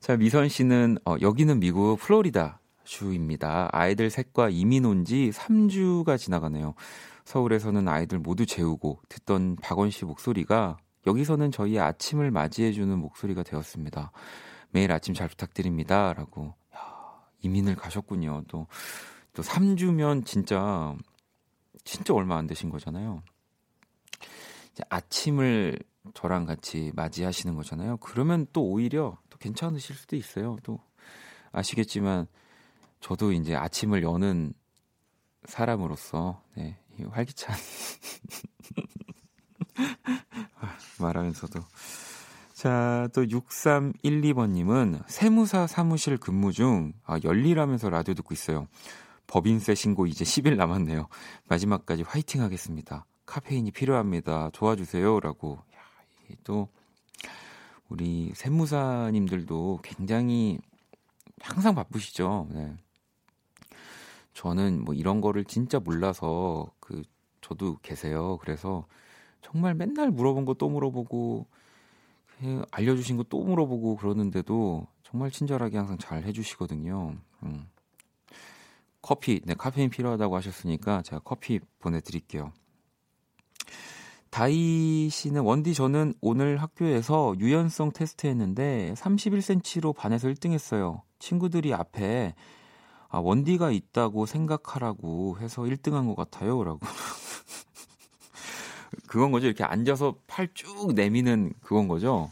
[0.00, 3.68] 자, 미선 씨는 어, 여기는 미국 플로리다 주입니다.
[3.72, 6.74] 아이들 셋과 이민 온 지 3주가 지나가네요.
[7.24, 14.12] 서울에서는 아이들 모두 재우고 듣던 박원 씨 목소리가 여기서는 저희 아침을 맞이해주는 목소리가 되었습니다.
[14.70, 16.12] 매일 아침 잘 부탁드립니다.
[16.12, 16.54] 라고.
[16.74, 18.44] 야, 이민을 가셨군요.
[18.48, 18.66] 또,
[19.32, 20.96] 또 3주면 진짜,
[21.84, 23.22] 진짜 얼마 안 되신 거잖아요.
[24.90, 25.78] 아침을
[26.14, 27.98] 저랑 같이 맞이하시는 거잖아요.
[27.98, 30.56] 그러면 또 오히려 또 괜찮으실 수도 있어요.
[30.62, 30.80] 또
[31.52, 32.26] 아시겠지만
[33.00, 34.54] 저도 이제 아침을 여는
[35.44, 36.78] 사람으로서 네,
[37.10, 37.54] 활기찬
[41.00, 41.60] 말하면서도
[42.58, 48.66] 자, 또 6312번님은 세무사 사무실 근무 중 아, 열일하면서 라디오 듣고 있어요.
[49.28, 51.06] 법인세 신고 이제 10일 남았네요.
[51.46, 53.06] 마지막까지 화이팅 하겠습니다.
[53.26, 54.50] 카페인이 필요합니다.
[54.52, 55.20] 도와주세요.
[55.20, 55.60] 라고.
[55.72, 55.78] 야,
[56.42, 56.66] 또,
[57.88, 60.58] 우리 세무사님들도 굉장히
[61.40, 62.48] 항상 바쁘시죠.
[62.50, 62.74] 네.
[64.34, 67.04] 저는 뭐 이런 거를 진짜 몰라서 그
[67.40, 68.36] 저도 계세요.
[68.38, 68.84] 그래서
[69.42, 71.46] 정말 맨날 물어본 거 또 물어보고
[72.70, 77.16] 알려주신 거 또 물어보고 그러는데도 정말 친절하게 항상 잘 해주시거든요.
[77.44, 77.66] 음.
[79.02, 82.52] 커피, 네, 카페인 필요하다고 하셨으니까 제가 커피 보내드릴게요.
[84.30, 91.02] 다이 씨는 원디 저는 오늘 학교에서 유연성 테스트 했는데 31cm로 반에서 1등 했어요.
[91.18, 92.34] 친구들이 앞에
[93.08, 96.62] 아, 원디가 있다고 생각하라고 해서 1등 한 것 같아요.
[96.62, 96.80] 라고.
[99.08, 99.46] 그건 거죠.
[99.46, 102.28] 이렇게 앉아서 팔 쭉 내미는 그건 거죠.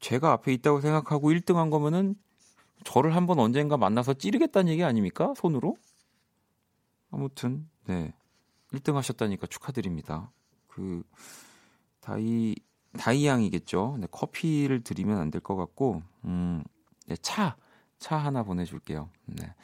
[0.00, 2.14] 제가 앞에 있다고 생각하고 1등 한 거면은
[2.84, 5.32] 저를 한번 언젠가 만나서 찌르겠다는 얘기 아닙니까?
[5.36, 5.76] 손으로?
[7.10, 8.12] 아무튼, 네.
[8.72, 10.30] 1등 하셨다니까 축하드립니다.
[10.66, 11.02] 그,
[12.00, 12.56] 다이,
[12.98, 13.98] 다이 양이겠죠.
[14.00, 16.64] 네, 커피를 드리면 안 될 것 같고, 음,
[17.06, 17.56] 네, 차,
[17.98, 19.08] 차 하나 보내줄게요.
[19.26, 19.54] 네.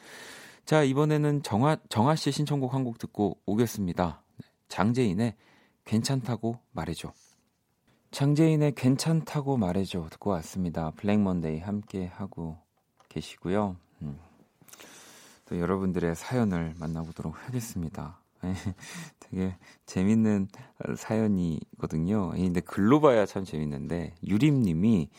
[0.65, 4.23] 자, 이번에는 정아, 정아 씨의 신청곡 한 곡 듣고 오겠습니다.
[4.37, 5.35] 네, 장재인의
[5.89, 7.11] 괜찮다고 말해줘.
[8.11, 10.91] 장재인의 괜찮다고 말해줘 듣고 왔습니다.
[10.91, 12.59] 블랙 먼데이 함께 하고
[13.09, 13.75] 계시고요.
[14.03, 14.19] 음.
[15.45, 18.19] 또 여러분들의 사연을 만나보도록 하겠습니다.
[19.19, 20.49] 되게 재밌는
[20.95, 22.33] 사연이거든요.
[22.35, 25.09] 근데 글로 봐야 참 재밌는데 유림님이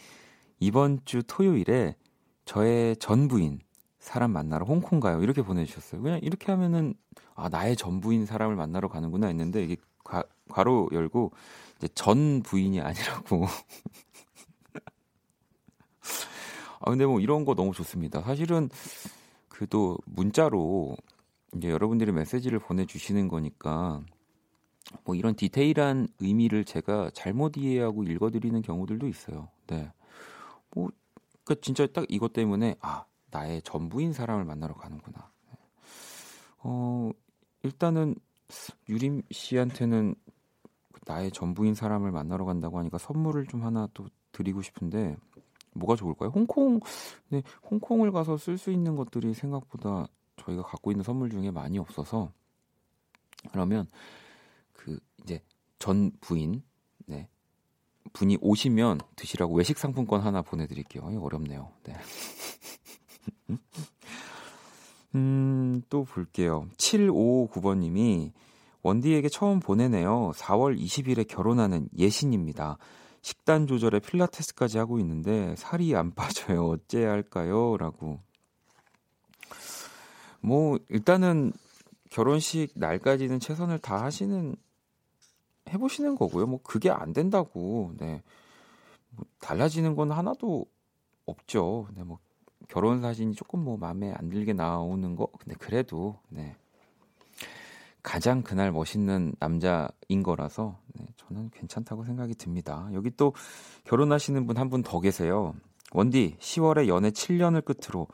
[0.60, 1.96] 이번 주 토요일에
[2.44, 3.58] 저의 전부인
[3.98, 5.20] 사람 만나러 홍콩 가요.
[5.20, 6.00] 이렇게 보내주셨어요.
[6.00, 6.94] 그냥 이렇게 하면은
[7.34, 11.32] 아 나의 전부인 사람을 만나러 가는구나 했는데 이게 가, 괄호 열고
[11.78, 13.46] 이제 전 부인이 아니라고.
[16.80, 18.20] 아 근데 뭐 이런 거 너무 좋습니다.
[18.22, 18.68] 사실은
[19.48, 20.96] 그도 문자로
[21.56, 24.02] 이제 여러분들이 메시지를 보내주시는 거니까
[25.04, 29.48] 뭐 이런 디테일한 의미를 제가 잘못 이해하고 읽어드리는 경우들도 있어요.
[29.66, 29.92] 네.
[30.74, 30.90] 뭐
[31.44, 35.30] 그러니까 진짜 딱 이것 때문에 아 나의 전부인 사람을 만나러 가는구나.
[36.58, 37.10] 어
[37.62, 38.16] 일단은
[38.88, 40.14] 유림 씨한테는
[41.10, 45.16] 나의 전부인 사람을 만나러 간다고 하니까 선물을 좀 하나 또 드리고 싶은데
[45.72, 46.30] 뭐가 좋을까요?
[46.30, 46.78] 홍콩
[47.28, 50.06] 네, 홍콩을 가서 쓸 수 있는 것들이 생각보다
[50.36, 52.32] 저희가 갖고 있는 선물 중에 많이 없어서
[53.50, 53.88] 그러면
[54.72, 55.42] 그 이제
[55.80, 56.62] 전 부인
[57.06, 57.28] 네
[58.12, 61.02] 분이 오시면 드시라고 외식 상품권 하나 보내 드릴게요.
[61.20, 61.72] 어렵네요.
[61.84, 61.96] 네.
[65.16, 66.68] 음, 또 볼게요.
[66.76, 68.32] 7559번 님이
[68.82, 70.32] 원디에게 처음 보내네요.
[70.34, 72.78] 4월 20일에 결혼하는 예신입니다.
[73.22, 76.66] 식단 조절에 필라테스까지 하고 있는데 살이 안 빠져요.
[76.68, 77.76] 어째야 할까요?
[77.76, 78.20] 라고.
[80.40, 81.52] 뭐, 일단은
[82.10, 84.56] 결혼식 날까지는 최선을 다 하시는
[85.68, 86.46] 해 보시는 거고요.
[86.46, 88.22] 뭐 그게 안 된다고 네.
[89.10, 90.66] 뭐 달라지는 건 하나도
[91.26, 91.88] 없죠.
[91.94, 92.18] 네, 뭐
[92.68, 96.56] 결혼 사진이 조금 뭐 마음에 안 들게 나오는 거 근데 그래도 네.
[98.02, 102.88] 가장 그날 멋있는 남자인 거라서 네, 저는 괜찮다고 생각이 듭니다.
[102.94, 103.34] 여기 또
[103.84, 105.54] 결혼하시는 분 한 분 더 계세요.
[105.92, 108.06] 원디 10월에 연애 7년을 끝으로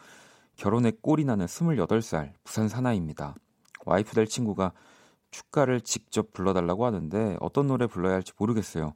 [0.56, 3.34] 결혼에 꼴이 나는 28살 부산 사나이입니다.
[3.84, 4.72] 와이프 될 친구가
[5.30, 8.94] 축가를 직접 불러달라고 하는데 어떤 노래 불러야 할지 모르겠어요.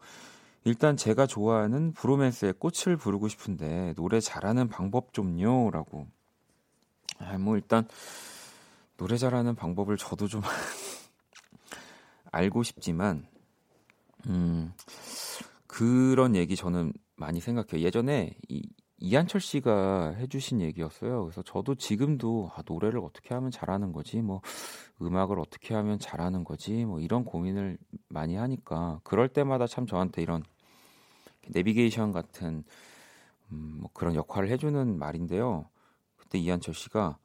[0.64, 6.06] 일단 제가 좋아하는 브로맨스의 꽃을 부르고 싶은데 노래 잘하는 방법 좀요라고.
[7.18, 7.86] 아, 뭐 일단
[9.00, 10.42] 노래 잘하는 방법을 저도 좀
[12.32, 13.26] 알고 싶지만
[14.26, 14.74] 음
[15.66, 17.82] 그런 얘기 저는 많이 생각해요.
[17.82, 18.62] 예전에 이
[18.98, 21.24] 이한철 씨가 해주신 얘기였어요.
[21.24, 24.42] 그래서 저도 지금도 아, 노래를 어떻게 하면 잘하는 거지, 뭐
[25.00, 27.78] 음악을 어떻게 하면 잘하는 거지, 뭐 이런 고민을
[28.08, 30.44] 많이 하니까 그럴 때마다 참 저한테 이런
[31.48, 32.64] 내비게이션 같은
[33.50, 35.70] 음, 뭐 그런 역할을 해주는 말인데요.
[36.18, 37.16] 그때 이한철 씨가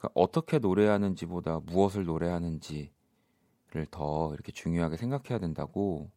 [0.00, 2.90] 그러니까 어떻게 노래하는지보다 무엇을 노래하는지를
[3.90, 6.10] 더 이렇게 중요하게 생각해야 된다고.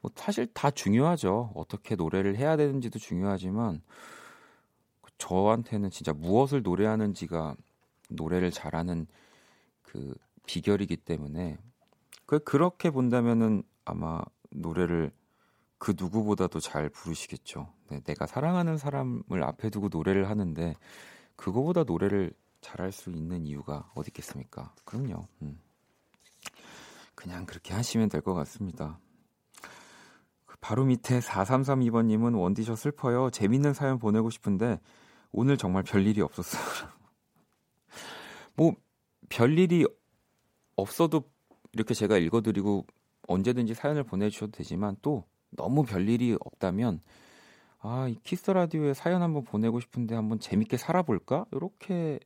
[0.00, 1.52] 뭐 사실 다 중요하죠.
[1.54, 3.80] 어떻게 노래를 해야 되는지도 중요하지만
[5.18, 7.56] 저한테는 진짜 무엇을 노래하는지가
[8.10, 9.06] 노래를 잘하는
[9.82, 10.14] 그
[10.46, 11.58] 비결이기 때문에
[12.26, 14.20] 그 그렇게 본다면은 아마
[14.50, 15.12] 노래를
[15.78, 17.72] 그 누구보다도 잘 부르시겠죠.
[17.88, 20.74] 네, 내가 사랑하는 사람을 앞에 두고 노래를 하는데
[21.36, 24.74] 그거보다 노래를 잘할 수 있는 이유가 어디 있겠습니까?
[24.84, 25.26] 그럼요.
[25.42, 25.60] 음.
[27.14, 28.98] 그냥 그렇게 하시면 될 것 같습니다.
[30.46, 33.30] 그 바로 밑에 4332번님은 원디셔 슬퍼요.
[33.30, 34.80] 재밌는 사연 보내고 싶은데
[35.32, 36.62] 오늘 정말 별일이 없었어요.
[38.54, 38.74] 뭐
[39.28, 39.86] 별일이
[40.76, 41.24] 없어도
[41.72, 42.86] 이렇게 제가 읽어드리고
[43.26, 47.00] 언제든지 사연을 보내주셔도 되지만 또 너무 별일이 없다면
[47.80, 51.46] 아, 이 키스 라디오에 사연 한번 보내고 싶은데 한번 재밌게 살아볼까?
[51.52, 52.18] 이렇게,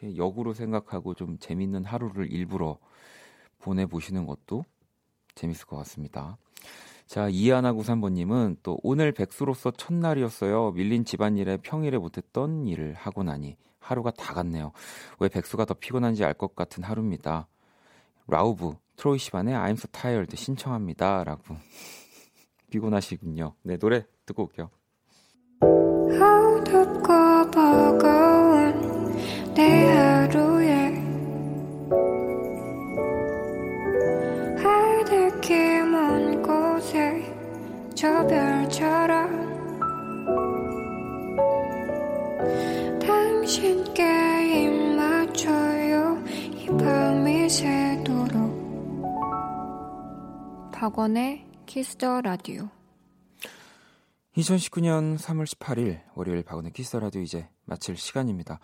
[0.00, 2.78] 이렇게 역으로 생각하고 좀 재밌는 하루를 일부러
[3.58, 4.64] 보내보시는 것도
[5.34, 6.36] 재밌을 것 같습니다.
[7.06, 10.72] 자, 이하나93번님은 또 오늘 백수로서 첫날이었어요.
[10.72, 14.72] 밀린 집안일에 평일에 못했던 일을 하고 나니 하루가 다 갔네요.
[15.20, 17.46] 왜 백수가 더 피곤한지 알 것 같은 하루입니다.
[18.26, 21.22] 라우브, 트로이 시반의 I'm so tired 신청합니다.
[21.24, 21.56] 라고.
[22.70, 23.54] 피곤하시군요.
[23.62, 24.70] 네, 노래 듣고 올게요.
[29.56, 30.92] 내 하루에
[34.58, 37.34] 하늘길 먼 곳에
[37.94, 39.46] 저 별처럼
[43.00, 44.02] 당신께
[44.66, 46.22] 입 맞춰요.
[46.52, 48.36] 이 밤이 새도록.
[50.70, 52.68] 박원의 키스 더 라디오
[54.36, 58.60] 2019년 3월 18일 월요일 박원의 키스 라디오 이제 마칠 시간입니다.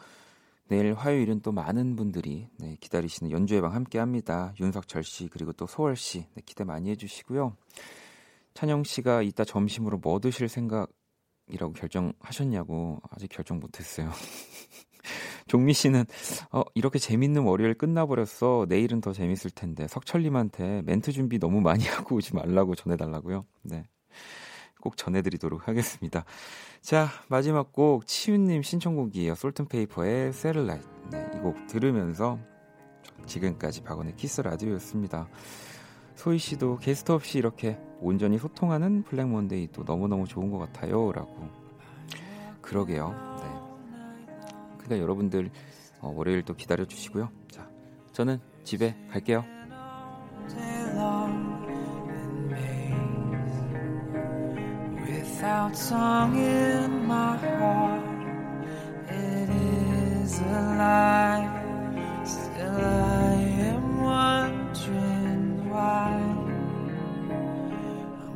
[0.72, 4.54] 내일 화요일은 또 많은 분들이 네, 기다리시는 연주회 방 함께 합니다.
[4.58, 7.54] 윤석철 씨 그리고 또 소월 씨 네, 기대 많이 해주시고요.
[8.54, 14.10] 찬영 씨가 이따 점심으로 뭐 드실 생각이라고 결정하셨냐고 아직 결정 못했어요.
[15.46, 16.06] 종미 씨는
[16.52, 18.64] 어, 이렇게 재밌는 월요일 끝나버렸어.
[18.66, 23.44] 내일은 더 재밌을 텐데 석철님한테 멘트 준비 너무 많이 하고 오지 말라고 전해달라고요.
[23.64, 23.84] 네.
[24.82, 26.24] 꼭 전해드리도록 하겠습니다.
[26.82, 29.34] 자, 마지막 곡 치윤님 신청곡이에요.
[29.34, 30.86] 솔튼페이퍼의 Satellite.
[31.10, 32.38] 네, 이 곡 들으면서
[33.26, 35.28] 지금까지 박원의 키스 라디오였습니다.
[36.16, 41.12] 소희 씨도 게스트 없이 이렇게 온전히 소통하는 Black Monday 또 너무너무 좋은 것 같아요.
[41.12, 41.48] 라고.
[42.60, 43.10] 그러게요.
[43.38, 44.38] 네.
[44.78, 45.50] 그러니까 여러분들
[46.00, 47.30] 어, 월요일 또 기다려 주시고요.
[47.50, 47.68] 자,
[48.12, 49.44] 저는 집에 갈게요.
[55.42, 58.04] Without song in my heart.
[59.08, 61.50] It is alive.
[62.24, 63.34] Still, I
[63.72, 66.12] am wondering why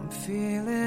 [0.00, 0.85] I'm feeling.